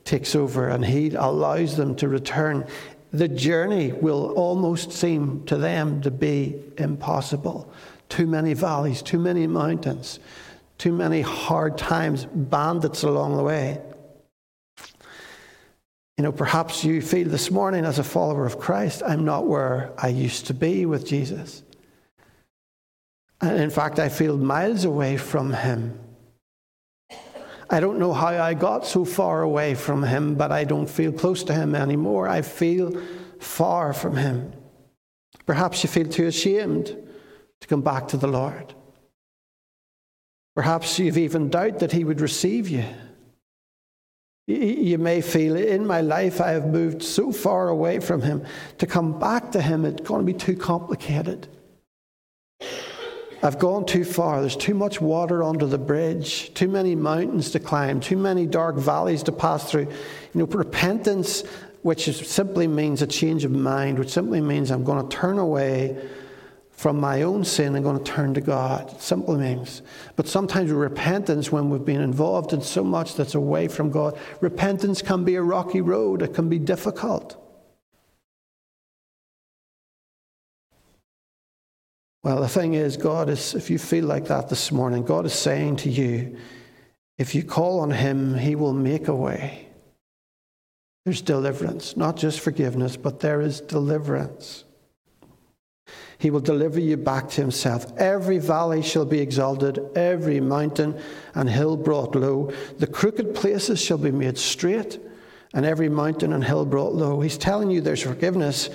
takes 0.04 0.36
over 0.36 0.68
and 0.68 0.84
he 0.84 1.14
allows 1.14 1.78
them 1.78 1.96
to 1.98 2.08
return, 2.08 2.66
the 3.14 3.28
journey 3.28 3.92
will 3.94 4.32
almost 4.32 4.92
seem 4.92 5.46
to 5.46 5.58
them 5.58 6.02
to 6.02 6.10
be 6.10 6.60
impossible. 6.78 7.72
Too 8.10 8.26
many 8.26 8.54
valleys, 8.54 9.04
too 9.04 9.20
many 9.20 9.46
mountains, 9.46 10.20
too 10.80 10.92
many 10.92 11.22
hard 11.22 11.78
times, 11.78 12.26
bandits 12.26 13.04
along 13.04 13.38
the 13.38 13.44
way. 13.44 13.80
You 16.18 16.24
know, 16.24 16.32
perhaps 16.32 16.84
you 16.84 17.00
feel 17.02 17.30
this 17.30 17.52
morning 17.52 17.86
as 17.86 18.00
a 18.00 18.04
follower 18.04 18.48
of 18.48 18.58
Christ, 18.58 19.04
I'm 19.06 19.24
not 19.24 19.46
where 19.46 19.94
I 20.00 20.08
used 20.08 20.48
to 20.48 20.56
be 20.56 20.88
with 20.88 21.06
Jesus. 21.06 21.62
And 23.46 23.62
in 23.62 23.70
fact, 23.70 24.00
I 24.00 24.10
feel 24.10 24.38
miles 24.38 24.86
away 24.86 25.18
from 25.18 25.54
Him. 25.54 26.00
I 27.70 27.80
don't 27.80 28.00
know 28.00 28.14
how 28.14 28.28
I 28.28 28.54
got 28.54 28.86
so 28.86 29.06
far 29.06 29.42
away 29.42 29.76
from 29.76 30.04
Him, 30.04 30.36
but 30.36 30.52
I 30.52 30.64
don't 30.64 30.90
feel 30.90 31.12
close 31.12 31.44
to 31.44 31.54
Him 31.54 31.76
anymore. 31.76 32.28
I 32.28 32.42
feel 32.42 33.00
far 33.40 33.94
from 33.94 34.16
Him. 34.16 34.52
Perhaps 35.46 35.84
you 35.84 35.90
feel 35.90 36.08
too 36.08 36.26
ashamed 36.26 36.96
to 37.62 37.68
come 37.68 37.82
back 37.82 38.08
to 38.10 38.18
the 38.18 38.28
Lord. 38.28 38.74
Perhaps 40.56 40.98
you've 40.98 41.18
even 41.18 41.50
doubted 41.50 41.80
that 41.80 41.92
He 41.92 42.04
would 42.04 42.22
receive 42.22 42.68
you. 42.68 42.86
You 44.48 44.98
may 44.98 45.22
feel 45.22 45.56
in 45.56 45.86
my 45.86 46.02
life 46.02 46.40
I 46.40 46.52
have 46.52 46.68
moved 46.68 47.04
so 47.04 47.32
far 47.32 47.68
away 47.70 48.00
from 48.00 48.22
Him. 48.22 48.44
To 48.80 48.88
come 48.88 49.20
back 49.20 49.52
to 49.52 49.62
Him, 49.62 49.86
it's 49.86 50.02
going 50.02 50.22
to 50.22 50.34
be 50.34 50.38
too 50.38 50.56
complicated. 50.56 51.48
I've 53.46 53.60
gone 53.60 53.86
too 53.86 54.04
far. 54.04 54.42
There's 54.42 54.58
too 54.58 54.74
much 54.74 55.00
water 55.00 55.44
under 55.44 55.68
the 55.68 55.78
bridge, 55.78 56.52
too 56.56 56.68
many 56.68 56.96
mountains 56.96 57.52
to 57.52 57.60
climb, 57.60 58.00
too 58.00 58.18
many 58.18 58.48
dark 58.48 58.76
valleys 58.76 59.22
to 59.24 59.32
pass 59.32 59.70
through. 59.70 59.82
You 59.82 59.92
know, 60.34 60.46
repentance, 60.46 61.44
which 61.84 62.06
simply 62.26 62.66
means 62.66 63.04
a 63.04 63.08
change 63.08 63.46
of 63.46 63.52
mind, 63.52 64.00
which 64.00 64.10
simply 64.10 64.42
means 64.42 64.72
I'm 64.72 64.84
going 64.84 65.08
to 65.08 65.16
turn 65.16 65.38
away 65.38 65.96
from 66.72 67.00
my 67.00 67.22
own 67.22 67.46
sin 67.46 67.76
and 67.76 67.84
going 67.86 68.04
to 68.04 68.12
turn 68.12 68.34
to 68.34 68.42
God. 68.42 68.92
It 68.92 69.02
simply 69.02 69.38
means. 69.38 69.84
But 70.16 70.28
sometimes 70.28 70.72
repentance, 70.72 71.52
when 71.52 71.70
we've 71.70 71.86
been 71.86 72.02
involved 72.02 72.52
in 72.52 72.62
so 72.62 72.84
much 72.84 73.14
that's 73.14 73.36
away 73.36 73.68
from 73.68 73.92
God, 73.92 74.18
repentance 74.42 75.04
can 75.04 75.24
be 75.24 75.36
a 75.36 75.44
rocky 75.44 75.82
road. 75.82 76.24
It 76.24 76.34
can 76.34 76.50
be 76.50 76.58
difficult. 76.58 77.40
Well, 82.26 82.42
the 82.42 82.48
thing 82.48 82.74
is, 82.74 82.98
God 82.98 83.30
is, 83.30 83.54
if 83.54 83.70
you 83.70 83.78
feel 83.78 84.06
like 84.06 84.26
that 84.30 84.50
this 84.50 84.72
morning, 84.72 85.06
God 85.06 85.28
is 85.28 85.34
saying 85.34 85.76
to 85.76 85.92
you, 85.92 86.38
if 87.20 87.36
you 87.36 87.44
call 87.44 87.82
on 87.82 87.92
Him, 87.92 88.34
He 88.34 88.56
will 88.56 88.74
make 88.74 89.08
a 89.08 89.16
way. 89.16 89.68
There's 91.06 91.22
deliverance, 91.22 91.96
not 91.96 92.18
just 92.18 92.40
forgiveness, 92.40 92.98
but 92.98 93.20
there 93.20 93.42
is 93.42 93.62
deliverance. 93.62 94.64
He 96.18 96.32
will 96.32 96.40
deliver 96.40 96.80
you 96.80 96.98
back 96.98 97.30
to 97.30 97.42
Himself. 97.42 97.96
Every 97.98 98.40
valley 98.40 98.82
shall 98.82 99.06
be 99.06 99.20
exalted, 99.20 99.78
every 99.96 100.40
mountain 100.40 101.00
and 101.36 101.48
hill 101.48 101.78
brought 101.78 102.16
low. 102.16 102.52
The 102.80 102.88
crooked 102.88 103.36
places 103.36 103.80
shall 103.80 104.00
be 104.00 104.10
made 104.10 104.40
straight, 104.40 104.98
and 105.54 105.64
every 105.64 105.90
mountain 105.90 106.34
and 106.34 106.44
hill 106.44 106.66
brought 106.66 106.96
low. 106.96 107.22
He's 107.22 107.38
telling 107.38 107.70
you 107.70 107.82
there's 107.82 108.02
forgiveness 108.02 108.72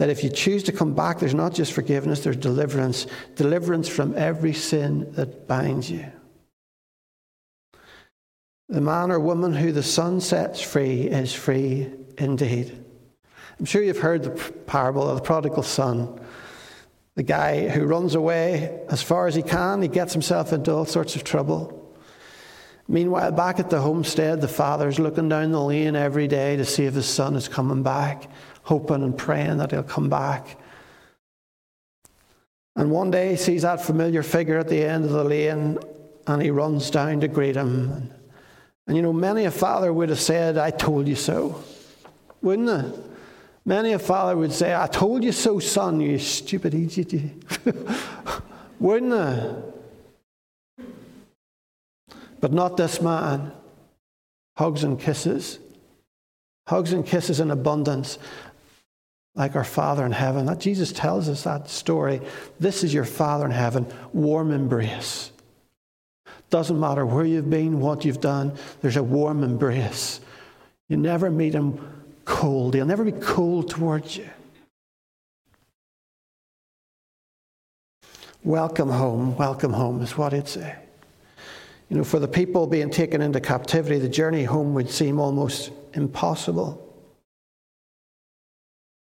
that 0.00 0.08
if 0.08 0.24
you 0.24 0.30
choose 0.30 0.62
to 0.62 0.72
come 0.72 0.94
back, 0.94 1.18
there's 1.18 1.34
not 1.34 1.52
just 1.52 1.74
forgiveness, 1.74 2.20
there's 2.20 2.38
deliverance. 2.38 3.06
Deliverance 3.34 3.86
from 3.86 4.16
every 4.16 4.54
sin 4.54 5.12
that 5.12 5.46
binds 5.46 5.90
you. 5.90 6.06
The 8.70 8.80
man 8.80 9.10
or 9.10 9.20
woman 9.20 9.52
who 9.52 9.72
the 9.72 9.82
Son 9.82 10.22
sets 10.22 10.62
free 10.62 11.02
is 11.02 11.34
free 11.34 11.92
indeed. 12.16 12.82
I'm 13.58 13.66
sure 13.66 13.82
you've 13.82 13.98
heard 13.98 14.22
the 14.22 14.30
parable 14.30 15.06
of 15.06 15.16
the 15.16 15.22
prodigal 15.22 15.64
son. 15.64 16.18
The 17.16 17.22
guy 17.22 17.68
who 17.68 17.84
runs 17.84 18.14
away 18.14 18.80
as 18.88 19.02
far 19.02 19.26
as 19.26 19.34
he 19.34 19.42
can, 19.42 19.82
he 19.82 19.88
gets 19.88 20.14
himself 20.14 20.54
into 20.54 20.72
all 20.72 20.86
sorts 20.86 21.14
of 21.14 21.24
trouble. 21.24 21.76
Meanwhile, 22.88 23.32
back 23.32 23.60
at 23.60 23.68
the 23.68 23.82
homestead, 23.82 24.40
the 24.40 24.48
father's 24.48 24.98
looking 24.98 25.28
down 25.28 25.52
the 25.52 25.60
lane 25.60 25.94
every 25.94 26.26
day 26.26 26.56
to 26.56 26.64
see 26.64 26.86
if 26.86 26.94
his 26.94 27.06
son 27.06 27.36
is 27.36 27.48
coming 27.48 27.82
back 27.82 28.30
hoping 28.70 29.02
and 29.02 29.18
praying 29.18 29.56
that 29.56 29.72
he'll 29.72 29.82
come 29.82 30.08
back. 30.08 30.56
And 32.76 32.92
one 32.92 33.10
day 33.10 33.30
he 33.30 33.36
sees 33.36 33.62
that 33.62 33.84
familiar 33.84 34.22
figure 34.22 34.58
at 34.58 34.68
the 34.68 34.84
end 34.84 35.04
of 35.04 35.10
the 35.10 35.24
lane 35.24 35.76
and 36.28 36.40
he 36.40 36.52
runs 36.52 36.88
down 36.88 37.20
to 37.22 37.26
greet 37.26 37.56
him. 37.56 38.12
And 38.86 38.96
you 38.96 39.02
know, 39.02 39.12
many 39.12 39.44
a 39.44 39.50
father 39.50 39.92
would 39.92 40.08
have 40.08 40.20
said, 40.20 40.56
I 40.56 40.70
told 40.70 41.08
you 41.08 41.16
so. 41.16 41.64
Wouldn't 42.42 42.68
it? 42.68 42.94
Many 43.64 43.92
a 43.92 43.98
father 43.98 44.36
would 44.36 44.52
say, 44.52 44.72
I 44.72 44.86
told 44.86 45.24
you 45.24 45.32
so, 45.32 45.58
son, 45.58 46.00
you 46.00 46.20
stupid 46.20 46.72
idiot. 46.72 47.32
Wouldn't 48.78 49.12
it? 49.12 49.64
But 52.40 52.52
not 52.52 52.76
this 52.76 53.02
man. 53.02 53.50
Hugs 54.56 54.84
and 54.84 54.98
kisses. 54.98 55.58
Hugs 56.68 56.92
and 56.92 57.04
kisses 57.04 57.40
in 57.40 57.50
abundance 57.50 58.16
like 59.34 59.56
our 59.56 59.64
Father 59.64 60.04
in 60.04 60.12
heaven. 60.12 60.46
That 60.46 60.60
Jesus 60.60 60.92
tells 60.92 61.28
us 61.28 61.44
that 61.44 61.68
story. 61.68 62.20
This 62.58 62.82
is 62.84 62.92
your 62.92 63.04
Father 63.04 63.44
in 63.44 63.52
heaven, 63.52 63.86
warm 64.12 64.50
embrace. 64.50 65.30
Doesn't 66.50 66.80
matter 66.80 67.06
where 67.06 67.24
you've 67.24 67.48
been, 67.48 67.80
what 67.80 68.04
you've 68.04 68.20
done, 68.20 68.52
there's 68.82 68.96
a 68.96 69.02
warm 69.02 69.44
embrace. 69.44 70.20
You 70.88 70.96
never 70.96 71.30
meet 71.30 71.54
him 71.54 71.78
cold. 72.24 72.74
He'll 72.74 72.86
never 72.86 73.04
be 73.04 73.12
cold 73.12 73.70
towards 73.70 74.16
you. 74.16 74.28
Welcome 78.42 78.88
home, 78.88 79.36
welcome 79.36 79.72
home 79.72 80.00
is 80.02 80.16
what 80.16 80.32
he'd 80.32 80.48
say. 80.48 80.74
You 81.88 81.98
know, 81.98 82.04
for 82.04 82.18
the 82.18 82.28
people 82.28 82.66
being 82.66 82.90
taken 82.90 83.20
into 83.20 83.40
captivity, 83.40 83.98
the 83.98 84.08
journey 84.08 84.44
home 84.44 84.74
would 84.74 84.90
seem 84.90 85.20
almost 85.20 85.70
impossible. 85.92 86.89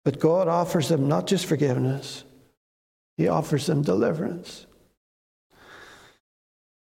But 0.08 0.22
God 0.22 0.48
offers 0.48 0.88
them 0.88 1.10
not 1.10 1.28
just 1.28 1.48
forgiveness, 1.48 2.24
He 3.18 3.28
offers 3.28 3.66
them 3.66 3.82
deliverance. 3.82 4.66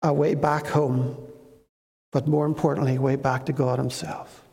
A 0.01 0.13
way 0.13 0.33
back 0.33 0.67
home, 0.67 1.17
but 2.13 2.25
more 2.25 2.45
importantly, 2.45 2.95
a 2.95 3.01
way 3.01 3.17
back 3.17 3.47
to 3.47 3.51
God 3.51 3.79
Himself. 3.79 4.45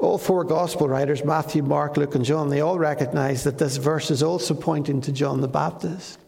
All 0.00 0.18
four 0.18 0.42
gospel 0.42 0.88
writers, 0.88 1.24
Matthew, 1.24 1.62
Mark, 1.62 1.96
Luke, 1.96 2.16
and 2.16 2.24
John, 2.24 2.50
they 2.50 2.60
all 2.60 2.76
recognize 2.76 3.44
that 3.44 3.58
this 3.58 3.76
verse 3.76 4.10
is 4.10 4.24
also 4.24 4.52
pointing 4.52 5.00
to 5.02 5.12
John 5.12 5.40
the 5.40 5.46
Baptist. 5.46 6.18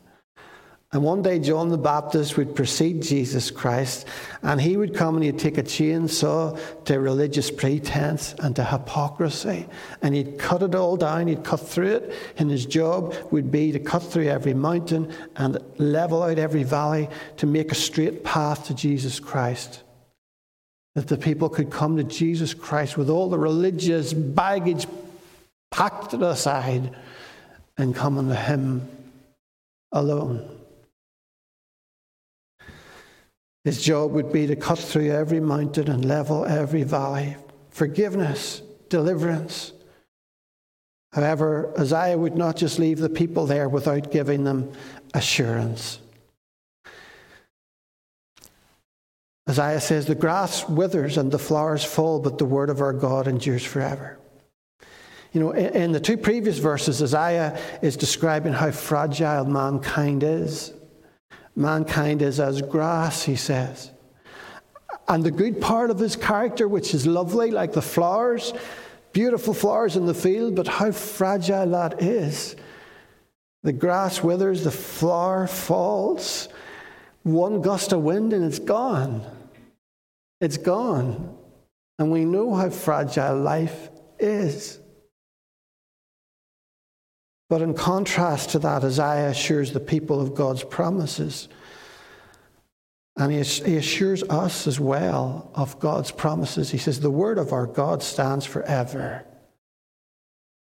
And 0.90 1.02
one 1.02 1.20
day, 1.20 1.38
John 1.38 1.68
the 1.68 1.76
Baptist 1.76 2.38
would 2.38 2.56
precede 2.56 3.02
Jesus 3.02 3.50
Christ, 3.50 4.06
and 4.42 4.58
he 4.58 4.78
would 4.78 4.94
come 4.94 5.16
and 5.16 5.24
he'd 5.24 5.38
take 5.38 5.58
a 5.58 5.62
chainsaw 5.62 6.58
to 6.86 6.98
religious 6.98 7.50
pretense 7.50 8.34
and 8.38 8.56
to 8.56 8.64
hypocrisy, 8.64 9.66
and 10.00 10.14
he'd 10.14 10.38
cut 10.38 10.62
it 10.62 10.74
all 10.74 10.96
down, 10.96 11.26
he'd 11.26 11.44
cut 11.44 11.60
through 11.60 11.96
it, 11.96 12.14
and 12.38 12.50
his 12.50 12.64
job 12.64 13.14
would 13.30 13.50
be 13.50 13.70
to 13.70 13.78
cut 13.78 14.02
through 14.02 14.28
every 14.28 14.54
mountain 14.54 15.12
and 15.36 15.58
level 15.76 16.22
out 16.22 16.38
every 16.38 16.62
valley 16.62 17.10
to 17.36 17.44
make 17.44 17.70
a 17.70 17.74
straight 17.74 18.24
path 18.24 18.68
to 18.68 18.74
Jesus 18.74 19.20
Christ. 19.20 19.82
That 20.94 21.08
the 21.08 21.18
people 21.18 21.50
could 21.50 21.70
come 21.70 21.98
to 21.98 22.04
Jesus 22.04 22.54
Christ 22.54 22.96
with 22.96 23.10
all 23.10 23.28
the 23.28 23.38
religious 23.38 24.14
baggage 24.14 24.86
packed 25.70 26.14
aside 26.14 26.96
and 27.76 27.94
come 27.94 28.16
unto 28.16 28.32
him 28.32 28.88
alone. 29.92 30.57
His 33.68 33.82
job 33.82 34.12
would 34.12 34.32
be 34.32 34.46
to 34.46 34.56
cut 34.56 34.78
through 34.78 35.10
every 35.10 35.40
mountain 35.40 35.90
and 35.90 36.02
level 36.02 36.46
every 36.46 36.84
valley. 36.84 37.36
Forgiveness, 37.68 38.62
deliverance. 38.88 39.74
However, 41.12 41.74
Isaiah 41.78 42.16
would 42.16 42.34
not 42.34 42.56
just 42.56 42.78
leave 42.78 42.98
the 42.98 43.10
people 43.10 43.44
there 43.44 43.68
without 43.68 44.10
giving 44.10 44.44
them 44.44 44.72
assurance. 45.12 45.98
Isaiah 49.46 49.82
says, 49.82 50.06
The 50.06 50.14
grass 50.14 50.66
withers 50.66 51.18
and 51.18 51.30
the 51.30 51.38
flowers 51.38 51.84
fall, 51.84 52.20
but 52.20 52.38
the 52.38 52.46
word 52.46 52.70
of 52.70 52.80
our 52.80 52.94
God 52.94 53.28
endures 53.28 53.64
forever. 53.64 54.18
You 55.34 55.40
know, 55.42 55.50
in 55.50 55.92
the 55.92 56.00
two 56.00 56.16
previous 56.16 56.56
verses, 56.56 57.02
Isaiah 57.02 57.60
is 57.82 57.98
describing 57.98 58.54
how 58.54 58.70
fragile 58.70 59.44
mankind 59.44 60.22
is. 60.22 60.72
Mankind 61.58 62.22
is 62.22 62.38
as 62.38 62.62
grass, 62.62 63.24
he 63.24 63.34
says. 63.34 63.90
And 65.08 65.24
the 65.24 65.32
good 65.32 65.60
part 65.60 65.90
of 65.90 65.98
his 65.98 66.14
character, 66.14 66.68
which 66.68 66.94
is 66.94 67.04
lovely, 67.04 67.50
like 67.50 67.72
the 67.72 67.82
flowers, 67.82 68.52
beautiful 69.12 69.52
flowers 69.52 69.96
in 69.96 70.06
the 70.06 70.14
field, 70.14 70.54
but 70.54 70.68
how 70.68 70.92
fragile 70.92 71.70
that 71.70 72.00
is. 72.00 72.54
The 73.64 73.72
grass 73.72 74.22
withers, 74.22 74.62
the 74.62 74.70
flower 74.70 75.48
falls, 75.48 76.48
one 77.24 77.60
gust 77.60 77.92
of 77.92 78.02
wind, 78.02 78.32
and 78.32 78.44
it's 78.44 78.60
gone. 78.60 79.22
It's 80.40 80.58
gone. 80.58 81.36
And 81.98 82.12
we 82.12 82.24
know 82.24 82.54
how 82.54 82.70
fragile 82.70 83.36
life 83.36 83.90
is. 84.20 84.78
But 87.48 87.62
in 87.62 87.74
contrast 87.74 88.50
to 88.50 88.58
that, 88.60 88.84
Isaiah 88.84 89.30
assures 89.30 89.72
the 89.72 89.80
people 89.80 90.20
of 90.20 90.34
God's 90.34 90.62
promises. 90.62 91.48
And 93.16 93.32
he 93.32 93.40
assures 93.40 94.22
us 94.24 94.66
as 94.66 94.78
well 94.78 95.50
of 95.54 95.80
God's 95.80 96.10
promises. 96.10 96.70
He 96.70 96.78
says, 96.78 97.00
The 97.00 97.10
word 97.10 97.38
of 97.38 97.52
our 97.52 97.66
God 97.66 98.02
stands 98.02 98.46
forever. 98.46 99.24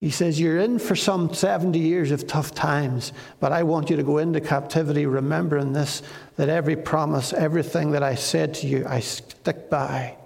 He 0.00 0.10
says, 0.10 0.40
You're 0.40 0.58
in 0.58 0.78
for 0.78 0.96
some 0.96 1.34
70 1.34 1.78
years 1.78 2.10
of 2.12 2.26
tough 2.26 2.54
times, 2.54 3.12
but 3.40 3.52
I 3.52 3.64
want 3.64 3.90
you 3.90 3.96
to 3.96 4.02
go 4.02 4.16
into 4.18 4.40
captivity 4.40 5.04
remembering 5.04 5.74
this 5.74 6.02
that 6.36 6.48
every 6.48 6.76
promise, 6.76 7.34
everything 7.34 7.90
that 7.90 8.02
I 8.02 8.14
said 8.14 8.54
to 8.54 8.66
you, 8.66 8.86
I 8.88 9.00
stick 9.00 9.68
by. 9.68 10.16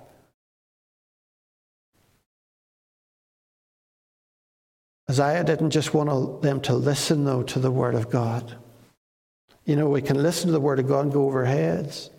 Isaiah 5.10 5.44
didn't 5.44 5.70
just 5.70 5.92
want 5.92 6.42
them 6.42 6.60
to 6.62 6.74
listen, 6.74 7.24
though, 7.24 7.42
to 7.42 7.58
the 7.58 7.70
Word 7.70 7.94
of 7.94 8.10
God. 8.10 8.56
You 9.64 9.76
know, 9.76 9.88
we 9.88 10.02
can 10.02 10.22
listen 10.22 10.46
to 10.46 10.52
the 10.52 10.60
Word 10.60 10.78
of 10.78 10.88
God 10.88 11.04
and 11.04 11.12
go 11.12 11.26
over 11.26 11.44
heads. 11.44 12.10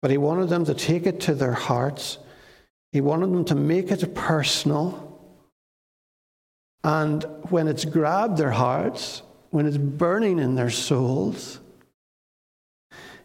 But 0.00 0.10
he 0.10 0.18
wanted 0.18 0.48
them 0.48 0.64
to 0.64 0.74
take 0.74 1.06
it 1.06 1.20
to 1.20 1.34
their 1.34 1.52
hearts. 1.52 2.18
He 2.90 3.00
wanted 3.00 3.32
them 3.32 3.44
to 3.46 3.54
make 3.54 3.90
it 3.90 4.14
personal. 4.14 5.20
And 6.84 7.22
when 7.50 7.68
it's 7.68 7.84
grabbed 7.84 8.36
their 8.36 8.50
hearts, 8.50 9.22
when 9.50 9.66
it's 9.66 9.76
burning 9.76 10.38
in 10.38 10.54
their 10.54 10.70
souls, 10.70 11.60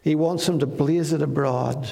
he 0.02 0.14
wants 0.14 0.46
them 0.46 0.60
to 0.60 0.66
blaze 0.66 1.12
it 1.12 1.22
abroad, 1.22 1.88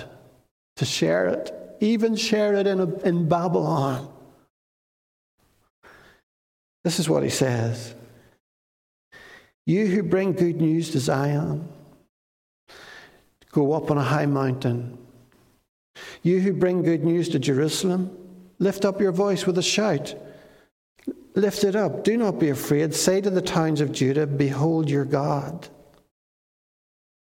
to 0.76 0.84
share 0.84 1.28
it, 1.28 1.52
even 1.80 2.14
share 2.14 2.54
it 2.54 2.66
in, 2.66 2.80
a, 2.80 2.98
in 3.00 3.28
Babylon. 3.28 4.12
This 6.86 7.00
is 7.00 7.08
what 7.08 7.24
he 7.24 7.30
says 7.30 7.96
You 9.66 9.88
who 9.88 10.04
bring 10.04 10.34
good 10.34 10.60
news 10.60 10.92
to 10.92 11.00
Zion, 11.00 11.68
go 13.50 13.72
up 13.72 13.90
on 13.90 13.98
a 13.98 14.04
high 14.04 14.26
mountain. 14.26 14.96
You 16.22 16.38
who 16.38 16.52
bring 16.52 16.84
good 16.84 17.02
news 17.02 17.28
to 17.30 17.40
Jerusalem, 17.40 18.16
lift 18.60 18.84
up 18.84 19.00
your 19.00 19.10
voice 19.10 19.46
with 19.46 19.58
a 19.58 19.64
shout. 19.64 20.14
Lift 21.34 21.64
it 21.64 21.74
up. 21.74 22.04
Do 22.04 22.16
not 22.16 22.38
be 22.38 22.50
afraid. 22.50 22.94
Say 22.94 23.20
to 23.20 23.30
the 23.30 23.42
towns 23.42 23.80
of 23.80 23.90
Judah, 23.90 24.28
Behold 24.28 24.88
your 24.88 25.04
God. 25.04 25.66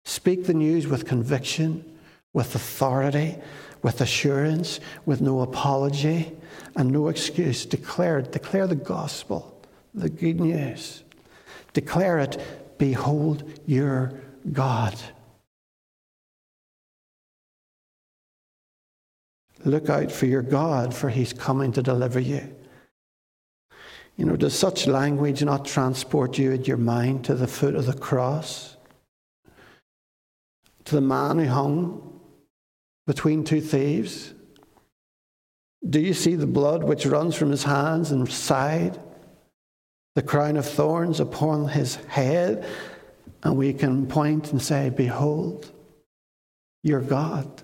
Speak 0.04 0.44
the 0.44 0.52
news 0.52 0.86
with 0.86 1.06
conviction, 1.06 1.98
with 2.34 2.54
authority, 2.54 3.38
with 3.80 4.02
assurance, 4.02 4.78
with 5.06 5.22
no 5.22 5.40
apology 5.40 6.36
and 6.76 6.90
no 6.90 7.08
excuse. 7.08 7.64
Declare. 7.64 8.20
Declare 8.22 8.66
the 8.66 8.74
gospel, 8.74 9.53
the 9.94 10.08
good 10.10 10.40
news. 10.40 11.04
Declare 11.72 12.18
it. 12.20 12.78
Behold 12.78 13.44
your 13.66 14.20
God. 14.52 14.94
Look 19.64 19.88
out 19.88 20.12
for 20.12 20.26
your 20.26 20.42
God, 20.42 20.94
for 20.94 21.08
he's 21.08 21.32
coming 21.32 21.72
to 21.72 21.82
deliver 21.82 22.20
you. 22.20 22.54
You 24.16 24.26
know, 24.26 24.36
does 24.36 24.56
such 24.56 24.86
language 24.86 25.42
not 25.42 25.64
transport 25.64 26.38
you 26.38 26.52
in 26.52 26.64
your 26.64 26.76
mind 26.76 27.24
to 27.24 27.34
the 27.34 27.46
foot 27.46 27.74
of 27.74 27.86
the 27.86 27.94
cross? 27.94 28.76
To 30.84 30.94
the 30.94 31.00
man 31.00 31.38
who 31.38 31.46
hung 31.46 32.20
between 33.06 33.44
two 33.44 33.60
thieves? 33.60 34.34
Do 35.88 36.00
you 36.00 36.14
see 36.14 36.34
the 36.34 36.46
blood 36.46 36.84
which 36.84 37.06
runs 37.06 37.34
from 37.34 37.50
his 37.50 37.64
hands 37.64 38.10
and 38.10 38.30
side? 38.30 39.00
The 40.14 40.22
crown 40.22 40.56
of 40.56 40.66
thorns 40.66 41.20
upon 41.20 41.68
his 41.68 41.96
head? 42.06 42.66
And 43.42 43.56
we 43.56 43.72
can 43.72 44.06
point 44.06 44.52
and 44.52 44.62
say, 44.62 44.90
Behold, 44.90 45.70
your 46.82 47.00
God. 47.00 47.62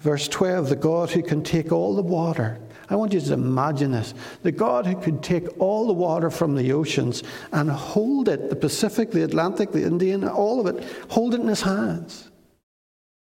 Verse 0.00 0.28
12 0.28 0.68
the 0.68 0.76
God 0.76 1.10
who 1.10 1.22
can 1.22 1.42
take 1.42 1.72
all 1.72 1.94
the 1.96 2.02
water. 2.02 2.60
I 2.90 2.96
want 2.96 3.14
you 3.14 3.20
to 3.20 3.32
imagine 3.32 3.92
this. 3.92 4.12
The 4.42 4.52
God 4.52 4.86
who 4.86 4.96
could 4.96 5.22
take 5.22 5.46
all 5.58 5.86
the 5.86 5.94
water 5.94 6.30
from 6.30 6.54
the 6.54 6.72
oceans 6.72 7.22
and 7.52 7.70
hold 7.70 8.28
it, 8.28 8.50
the 8.50 8.56
Pacific, 8.56 9.10
the 9.10 9.24
Atlantic, 9.24 9.72
the 9.72 9.84
Indian, 9.84 10.28
all 10.28 10.60
of 10.60 10.66
it, 10.66 10.84
hold 11.08 11.34
it 11.34 11.40
in 11.40 11.48
his 11.48 11.62
hands. 11.62 12.30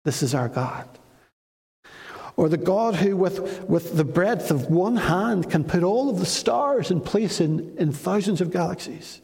This 0.04 0.22
is 0.22 0.34
our 0.34 0.48
God. 0.48 0.88
Or 2.36 2.50
the 2.50 2.58
God 2.58 2.96
who, 2.96 3.16
with, 3.16 3.64
with 3.64 3.96
the 3.96 4.04
breadth 4.04 4.50
of 4.50 4.70
one 4.70 4.96
hand, 4.96 5.50
can 5.50 5.64
put 5.64 5.82
all 5.82 6.10
of 6.10 6.18
the 6.18 6.26
stars 6.26 6.90
in 6.90 7.00
place 7.00 7.40
in, 7.40 7.74
in 7.78 7.92
thousands 7.92 8.42
of 8.42 8.50
galaxies. 8.50 9.22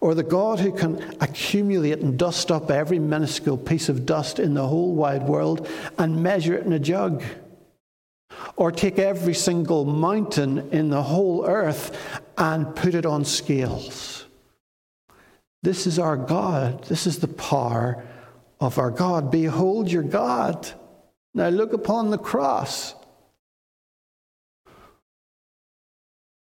Or 0.00 0.14
the 0.14 0.22
God 0.22 0.60
who 0.60 0.72
can 0.72 1.16
accumulate 1.20 2.00
and 2.00 2.18
dust 2.18 2.52
up 2.52 2.70
every 2.70 2.98
minuscule 2.98 3.56
piece 3.56 3.88
of 3.88 4.04
dust 4.04 4.38
in 4.38 4.54
the 4.54 4.66
whole 4.66 4.94
wide 4.94 5.22
world 5.22 5.66
and 5.96 6.22
measure 6.22 6.54
it 6.54 6.66
in 6.66 6.72
a 6.72 6.78
jug. 6.78 7.22
Or 8.56 8.70
take 8.70 8.98
every 8.98 9.34
single 9.34 9.84
mountain 9.84 10.70
in 10.70 10.90
the 10.90 11.02
whole 11.02 11.46
earth 11.46 12.22
and 12.36 12.76
put 12.76 12.94
it 12.94 13.06
on 13.06 13.24
scales. 13.24 14.26
This 15.62 15.86
is 15.86 15.98
our 15.98 16.16
God. 16.16 16.84
This 16.84 17.06
is 17.06 17.18
the 17.18 17.28
power 17.28 18.04
of 18.60 18.78
our 18.78 18.90
God. 18.90 19.30
Behold 19.30 19.90
your 19.90 20.02
God. 20.02 20.72
Now 21.34 21.48
look 21.48 21.72
upon 21.72 22.10
the 22.10 22.18
cross. 22.18 22.94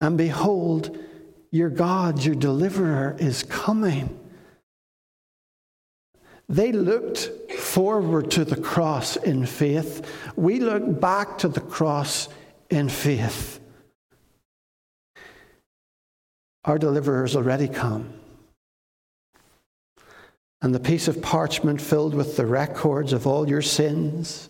And 0.02 0.18
behold, 0.18 0.98
your 1.52 1.70
God, 1.70 2.24
your 2.24 2.36
deliverer, 2.36 3.16
is 3.20 3.44
coming. 3.44 4.20
They 6.48 6.72
looked 6.72 7.52
forward 7.54 8.30
to 8.32 8.46
the 8.46 8.60
cross 8.60 9.16
in 9.16 9.46
faith. 9.46 10.06
We 10.36 10.60
look 10.60 11.00
back 11.00 11.40
to 11.40 11.48
the 11.48 11.62
cross 11.62 12.30
in 12.70 12.90
faith. 12.90 13.60
Our 16.66 16.78
deliverer 16.78 17.22
has 17.22 17.36
already 17.36 17.68
come. 17.68 18.14
And 20.62 20.74
the 20.74 20.80
piece 20.80 21.08
of 21.08 21.22
parchment 21.22 21.80
filled 21.80 22.16
with 22.16 22.38
the 22.38 22.46
records 22.46 23.14
of 23.14 23.28
all 23.28 23.48
your 23.48 23.62
sins, 23.62 24.50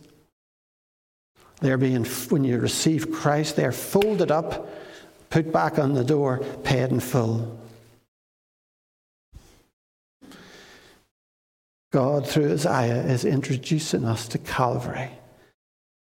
they're 1.66 1.78
being, 1.78 2.06
when 2.30 2.44
you 2.44 2.60
receive 2.60 3.12
Christ, 3.12 3.56
they're 3.56 3.72
folded 3.72 4.32
up 4.32 4.70
put 5.36 5.52
back 5.52 5.78
on 5.80 5.94
the 5.94 6.04
door, 6.04 6.40
paid 6.64 6.92
in 6.92 7.00
full. 7.02 7.60
God, 11.92 12.26
through 12.26 12.54
Isaiah, 12.54 13.04
is 13.04 13.26
introducing 13.26 14.06
us 14.06 14.30
to 14.30 14.38
Calvary. 14.38 15.12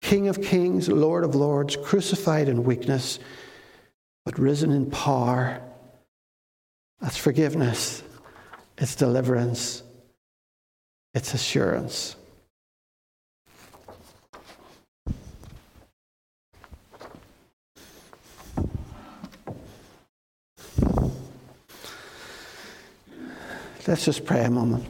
King 0.01 0.29
of 0.29 0.43
kings, 0.43 0.89
Lord 0.89 1.25
of 1.25 1.35
lords, 1.35 1.77
crucified 1.77 2.49
in 2.49 2.65
weakness, 2.65 3.19
but 4.25 4.39
risen 4.39 4.71
in 4.71 4.91
power. 4.91 5.61
That's 7.01 7.19
forgiveness, 7.19 8.03
it's 8.79 8.97
deliverance, 8.97 9.83
it's 11.13 11.35
assurance. 11.35 12.17
Let's 23.89 24.05
just 24.05 24.27
pray 24.27 24.45
a 24.45 24.51
moment. 24.51 24.85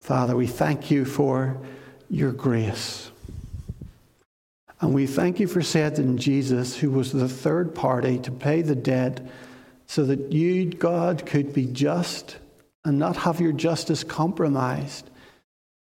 Father, 0.00 0.36
we 0.36 0.46
thank 0.46 0.88
you 0.88 1.04
for 1.04 1.58
your 2.08 2.30
grace. 2.30 3.10
And 4.80 4.94
we 4.94 5.08
thank 5.08 5.40
you 5.40 5.48
for 5.48 5.60
sending 5.60 6.18
Jesus, 6.18 6.76
who 6.76 6.92
was 6.92 7.10
the 7.10 7.28
third 7.28 7.74
party, 7.74 8.16
to 8.20 8.30
pay 8.30 8.62
the 8.62 8.76
debt 8.76 9.26
so 9.88 10.04
that 10.04 10.32
you, 10.32 10.66
God, 10.66 11.26
could 11.26 11.52
be 11.52 11.66
just 11.66 12.36
and 12.84 12.96
not 12.96 13.16
have 13.16 13.40
your 13.40 13.50
justice 13.50 14.04
compromised, 14.04 15.10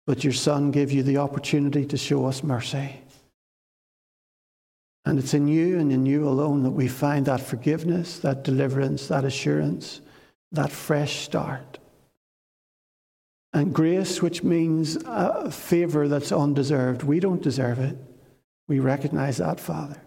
but 0.07 0.25
your 0.25 0.33
Son 0.33 0.71
gave 0.71 0.91
you 0.91 1.03
the 1.03 1.19
opportunity 1.19 1.85
to 1.85 1.99
show 1.99 2.25
us 2.25 2.43
mercy. 2.43 3.03
And 5.05 5.19
it's 5.19 5.35
in 5.35 5.49
you 5.49 5.79
and 5.79 5.91
in 5.91 6.05
you 6.07 6.29
alone 6.29 6.63
that 6.65 6.71
we 6.71 6.89
find 6.89 7.27
that 7.27 7.41
forgiveness, 7.41 8.19
that 8.19 8.45
deliverance, 8.45 9.09
that 9.09 9.25
assurance, 9.25 10.01
that 10.53 10.71
fresh 10.71 11.21
start. 11.21 11.79
And 13.53 13.75
grace, 13.75 14.21
which 14.21 14.43
means 14.43 14.97
a 15.07 15.51
favor 15.51 16.09
that's 16.09 16.33
undeserved. 16.33 17.03
We 17.03 17.21
don't 17.21 17.43
deserve 17.43 17.79
it. 17.79 17.97
We 18.69 18.81
recognize 18.81 19.39
that, 19.39 19.59
Father. 19.59 20.01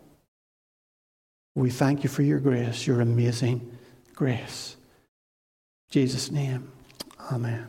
We 1.56 1.70
thank 1.70 2.04
you 2.04 2.10
for 2.10 2.22
your 2.22 2.40
grace, 2.40 2.86
your 2.86 3.02
amazing 3.02 3.78
grace. 4.14 4.78
In 5.90 5.94
Jesus' 5.94 6.32
name, 6.32 6.72
amen. 7.32 7.68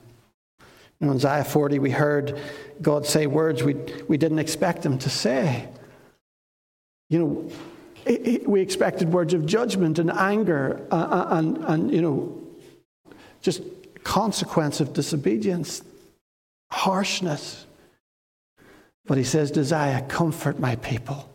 In 1.01 1.11
Isaiah 1.11 1.45
40, 1.45 1.81
we 1.81 1.91
heard 1.91 2.39
God 2.81 3.07
say 3.07 3.27
words 3.27 3.65
we, 3.65 3.75
we 4.07 4.17
didn't 4.17 4.39
expect 4.39 4.87
him 4.87 4.99
to 4.99 5.11
say. 5.11 5.69
You 7.13 7.19
know, 7.19 7.51
it, 8.07 8.27
it, 8.27 8.49
we 8.49 8.63
expected 8.63 9.13
words 9.13 9.35
of 9.35 9.45
judgment 9.45 9.99
and 9.99 10.11
anger 10.11 10.81
uh, 10.91 10.95
uh, 10.95 11.27
and, 11.33 11.59
and, 11.59 11.91
you 11.93 12.01
know, 12.01 12.43
just 13.43 13.61
consequence 14.03 14.81
of 14.81 14.95
disobedience. 14.95 15.83
harshness. 16.71 17.67
But 19.05 19.19
he 19.19 19.25
says, 19.25 19.51
Desire, 19.51 20.01
comfort 20.09 20.59
my 20.59 20.77
people. 20.77 21.29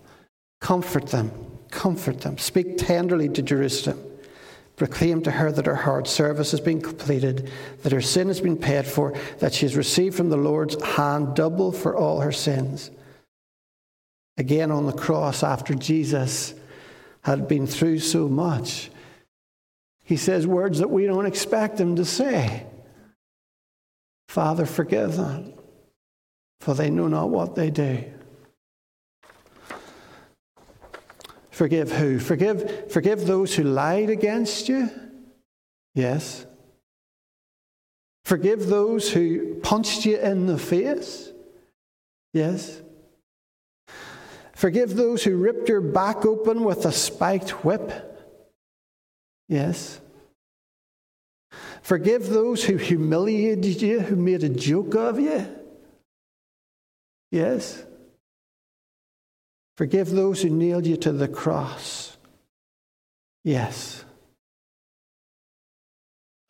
Comfort 0.59 1.07
them. 1.07 1.31
Comfort 1.69 2.21
them. 2.21 2.39
Speak 2.39 2.79
tenderly 2.79 3.29
to 3.29 3.43
Jerusalem. 3.43 4.01
Proclaim 4.77 5.21
to 5.23 5.31
her 5.31 5.51
that 5.51 5.67
her 5.67 5.75
hard 5.75 6.07
service 6.07 6.49
has 6.51 6.59
been 6.59 6.81
completed, 6.81 7.51
that 7.83 7.91
her 7.91 8.01
sin 8.01 8.29
has 8.29 8.41
been 8.41 8.57
paid 8.57 8.87
for, 8.87 9.13
that 9.37 9.53
she 9.53 9.67
has 9.67 9.75
received 9.75 10.17
from 10.17 10.29
the 10.29 10.37
Lord's 10.37 10.81
hand 10.81 11.35
double 11.35 11.71
for 11.71 11.95
all 11.95 12.21
her 12.21 12.31
sins. 12.31 12.89
Again, 14.37 14.71
on 14.71 14.85
the 14.85 14.93
cross, 14.93 15.43
after 15.43 15.73
Jesus 15.73 16.53
had 17.21 17.47
been 17.47 17.65
through 17.67 17.99
so 17.99 18.27
much, 18.27 18.91
he 20.03 20.15
says 20.15 20.47
words 20.47 20.79
that 20.79 20.89
we 20.89 21.05
don't 21.05 21.25
expect 21.25 21.79
him 21.79 21.95
to 21.95 22.05
say 22.05 22.65
Father, 24.29 24.65
forgive 24.65 25.15
them, 25.15 25.53
for 26.59 26.73
they 26.73 26.89
know 26.89 27.07
not 27.07 27.29
what 27.29 27.55
they 27.55 27.71
do. 27.71 28.03
Forgive 31.49 31.91
who? 31.91 32.19
Forgive, 32.19 32.91
forgive 32.91 33.25
those 33.25 33.55
who 33.55 33.63
lied 33.63 34.11
against 34.11 34.69
you? 34.69 34.91
Yes. 35.95 36.45
Forgive 38.25 38.67
those 38.67 39.11
who 39.11 39.55
punched 39.55 40.05
you 40.05 40.17
in 40.17 40.45
the 40.45 40.59
face? 40.59 41.31
Yes. 42.33 42.81
Forgive 44.57 44.95
those 44.95 45.23
who 45.23 45.37
ripped 45.37 45.69
your 45.69 45.81
back 45.81 46.25
open 46.25 46.63
with 46.63 46.83
a 46.85 46.91
spiked 46.91 47.63
whip? 47.63 47.91
Yes. 49.47 50.01
Forgive 51.83 52.27
those 52.27 52.63
who 52.63 52.75
humiliated 52.77 53.79
you, 53.83 53.99
who 53.99 54.15
made 54.15 54.43
a 54.43 54.49
joke 54.49 54.95
of 54.95 55.19
you? 55.19 55.45
Yes. 57.29 57.83
Forgive 59.75 60.09
those 60.09 60.41
who 60.41 60.49
nailed 60.49 60.87
you 60.87 60.97
to 60.97 61.11
the 61.11 61.27
cross. 61.27 62.17
Yes. 63.43 64.03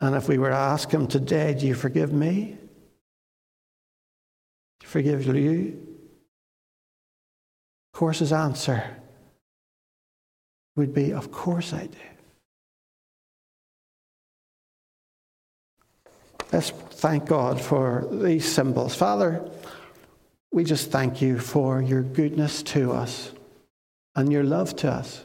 And 0.00 0.16
if 0.16 0.28
we 0.28 0.38
were 0.38 0.48
to 0.48 0.56
ask 0.56 0.90
him 0.90 1.08
today, 1.08 1.52
Do 1.52 1.66
you 1.66 1.74
forgive 1.74 2.10
me? 2.10 2.56
Do 4.80 4.84
you 4.84 4.88
forgive 4.88 5.26
you? 5.26 5.97
Of 7.98 8.00
course, 8.00 8.20
his 8.20 8.32
answer 8.32 8.84
would 10.76 10.94
be, 10.94 11.12
Of 11.12 11.32
course 11.32 11.72
I 11.72 11.88
do. 11.88 11.98
Let's 16.52 16.70
thank 16.70 17.26
God 17.26 17.60
for 17.60 18.06
these 18.08 18.46
symbols. 18.46 18.94
Father, 18.94 19.50
we 20.52 20.62
just 20.62 20.92
thank 20.92 21.20
you 21.20 21.40
for 21.40 21.82
your 21.82 22.04
goodness 22.04 22.62
to 22.74 22.92
us 22.92 23.32
and 24.14 24.30
your 24.30 24.44
love 24.44 24.76
to 24.76 24.92
us. 24.92 25.24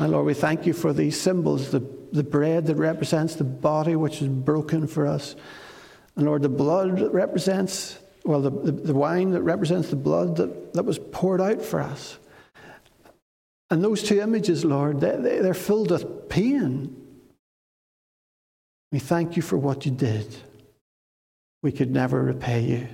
And 0.00 0.10
Lord, 0.10 0.26
we 0.26 0.34
thank 0.34 0.66
you 0.66 0.72
for 0.72 0.92
these 0.92 1.20
symbols 1.20 1.70
the, 1.70 1.88
the 2.10 2.24
bread 2.24 2.66
that 2.66 2.74
represents 2.74 3.36
the 3.36 3.44
body 3.44 3.94
which 3.94 4.20
is 4.20 4.26
broken 4.26 4.88
for 4.88 5.06
us. 5.06 5.36
And 6.16 6.26
Lord, 6.26 6.42
the 6.42 6.48
blood 6.48 6.98
that 6.98 7.12
represents, 7.12 8.00
well, 8.24 8.40
the, 8.40 8.50
the, 8.50 8.72
the 8.72 8.94
wine 8.94 9.30
that 9.32 9.42
represents 9.42 9.90
the 9.90 9.96
blood 9.96 10.36
that, 10.36 10.72
that 10.74 10.84
was 10.84 10.98
poured 10.98 11.40
out 11.40 11.62
for 11.62 11.80
us. 11.80 12.18
And 13.70 13.82
those 13.84 14.02
two 14.02 14.20
images, 14.20 14.64
Lord, 14.64 15.00
they, 15.00 15.16
they, 15.16 15.38
they're 15.40 15.54
filled 15.54 15.90
with 15.90 16.28
pain. 16.28 16.96
We 18.92 18.98
thank 18.98 19.36
you 19.36 19.42
for 19.42 19.58
what 19.58 19.84
you 19.84 19.92
did. 19.92 20.34
We 21.62 21.72
could 21.72 21.90
never 21.90 22.22
repay 22.22 22.60
you. 22.60 22.88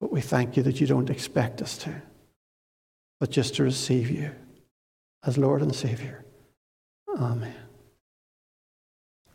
But 0.00 0.12
we 0.12 0.20
thank 0.20 0.56
you 0.56 0.62
that 0.62 0.80
you 0.80 0.86
don't 0.86 1.10
expect 1.10 1.60
us 1.60 1.76
to, 1.78 2.02
but 3.20 3.30
just 3.30 3.56
to 3.56 3.62
receive 3.62 4.10
you 4.10 4.32
as 5.24 5.36
Lord 5.36 5.60
and 5.60 5.74
Savior. 5.74 6.24
Amen. 7.18 7.54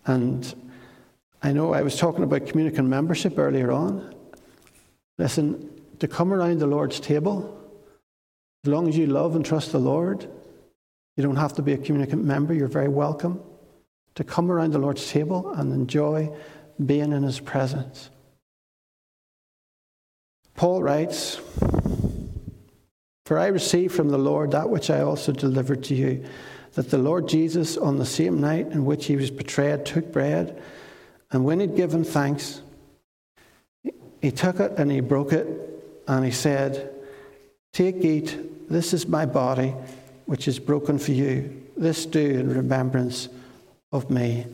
And 0.08 0.56
I 1.44 1.52
know 1.54 1.74
I 1.74 1.84
was 1.84 1.98
talking 1.98 2.24
about 2.24 2.48
communicant 2.48 2.88
membership 2.88 3.38
earlier 3.38 3.72
on. 3.72 4.15
Listen, 5.18 5.70
to 6.00 6.08
come 6.08 6.34
around 6.34 6.60
the 6.60 6.68
Lord's 6.68 7.00
table, 7.00 7.58
as 8.66 8.70
long 8.70 8.88
as 8.88 8.98
you 8.98 9.08
love 9.08 9.36
and 9.36 9.46
trust 9.46 9.72
the 9.72 9.80
Lord, 9.80 10.28
you 11.16 11.24
don't 11.24 11.38
have 11.38 11.54
to 11.54 11.62
be 11.62 11.74
a 11.74 11.78
communicant 11.78 12.24
member. 12.24 12.54
You're 12.54 12.68
very 12.68 12.90
welcome 12.90 13.42
to 14.16 14.24
come 14.24 14.52
around 14.52 14.74
the 14.74 14.80
Lord's 14.80 15.10
table 15.10 15.54
and 15.54 15.72
enjoy 15.72 16.32
being 16.84 17.14
in 17.14 17.24
His 17.24 17.40
presence. 17.40 18.10
Paul 20.56 20.82
writes, 20.84 21.40
For 23.26 23.38
I 23.38 23.48
received 23.48 23.94
from 23.94 24.10
the 24.10 24.18
Lord 24.18 24.52
that 24.52 24.70
which 24.70 24.90
I 24.90 25.02
also 25.02 25.32
delivered 25.32 25.84
to 25.86 25.96
you, 25.96 26.26
that 26.74 26.90
the 26.90 26.98
Lord 26.98 27.28
Jesus, 27.28 27.78
on 27.78 27.98
the 27.98 28.06
same 28.06 28.42
night 28.42 28.68
in 28.68 28.86
which 28.86 29.06
he 29.06 29.16
was 29.16 29.32
betrayed, 29.32 29.86
took 29.86 30.12
bread, 30.12 30.62
and 31.32 31.46
when 31.46 31.60
he'd 31.60 31.76
given 31.76 32.04
thanks, 32.04 32.62
he 34.26 34.32
took 34.32 34.60
it 34.60 34.72
and 34.80 34.90
he 34.90 35.02
broke 35.02 35.34
it, 35.34 35.46
and 36.08 36.26
he 36.26 36.32
said, 36.32 36.92
Take, 37.74 37.98
eat, 37.98 38.68
this 38.68 38.92
is 38.92 39.08
my 39.08 39.24
body, 39.24 39.76
which 40.26 40.48
is 40.48 40.58
broken 40.58 40.98
for 40.98 41.12
you. 41.12 41.62
This 41.78 42.08
do 42.08 42.28
in 42.40 42.50
remembrance 42.50 43.30
of 43.92 44.10
me. 44.10 44.48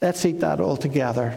Let's 0.00 0.24
eat 0.24 0.38
that 0.38 0.60
all 0.60 0.76
together. 0.76 1.36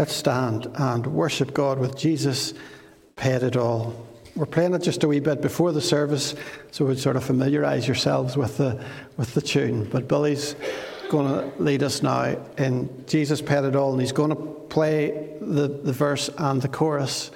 Let's 0.00 0.14
stand 0.14 0.66
and 0.76 1.06
worship 1.08 1.52
God 1.52 1.78
with 1.78 1.94
Jesus 1.94 2.54
paid 3.16 3.42
it 3.42 3.54
all. 3.54 3.94
We're 4.34 4.46
playing 4.46 4.72
it 4.72 4.78
just 4.78 5.04
a 5.04 5.08
wee 5.08 5.20
bit 5.20 5.42
before 5.42 5.72
the 5.72 5.82
service, 5.82 6.34
so 6.70 6.86
we'd 6.86 6.98
sort 6.98 7.16
of 7.16 7.24
familiarise 7.24 7.86
yourselves 7.86 8.34
with 8.34 8.56
the, 8.56 8.82
with 9.18 9.34
the 9.34 9.42
tune. 9.42 9.84
But 9.84 10.08
Billy's 10.08 10.56
going 11.10 11.28
to 11.28 11.62
lead 11.62 11.82
us 11.82 12.02
now 12.02 12.38
in 12.56 13.04
Jesus 13.06 13.42
paid 13.42 13.64
it 13.64 13.76
all, 13.76 13.92
and 13.92 14.00
he's 14.00 14.10
going 14.10 14.30
to 14.30 14.36
play 14.70 15.36
the, 15.38 15.68
the 15.68 15.92
verse 15.92 16.30
and 16.38 16.62
the 16.62 16.68
chorus, 16.68 17.30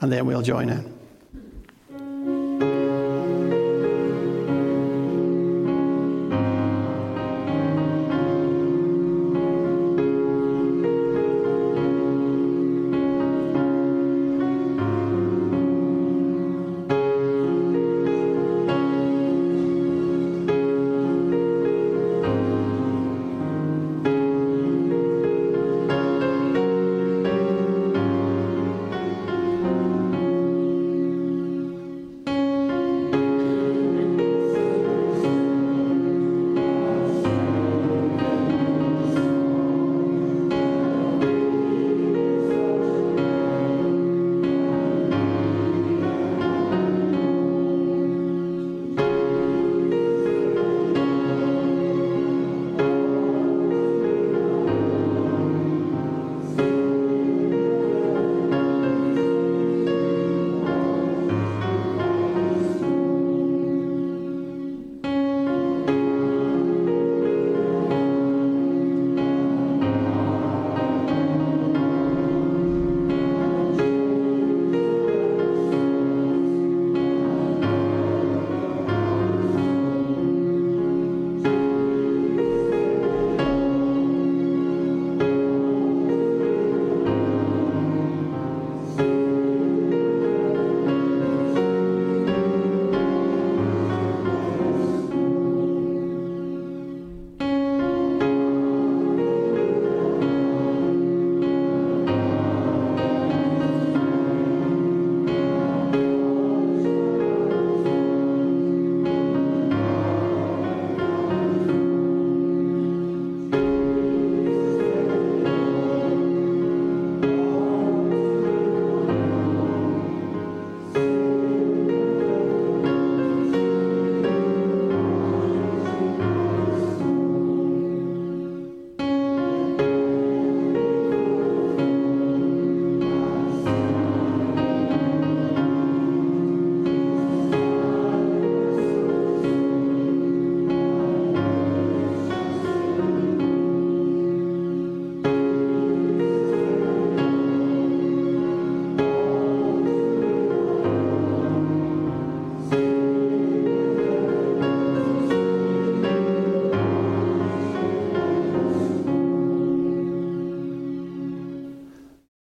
and 0.00 0.12
then 0.12 0.26
we'll 0.26 0.42
join 0.42 0.68
in. 0.68 0.99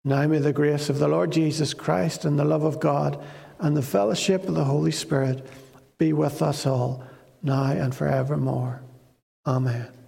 Now 0.10 0.26
may 0.26 0.39
the 0.39 0.51
grace 0.51 0.89
of 0.89 0.97
the 0.97 1.07
Lord 1.07 1.32
Jesus 1.32 1.76
Christ 1.76 2.26
and 2.26 2.39
the 2.39 2.43
love 2.43 2.64
of 2.64 2.80
God 2.80 3.24
and 3.60 3.78
the 3.78 3.84
fellowship 3.84 4.47
of 4.47 4.55
the 4.55 4.64
Holy 4.64 4.89
Spirit 4.89 5.47
be 5.99 6.14
with 6.14 6.41
us 6.41 6.66
all, 6.66 7.03
now 7.43 7.66
and 7.66 7.93
forevermore. 7.93 8.82
Amen. 9.45 9.99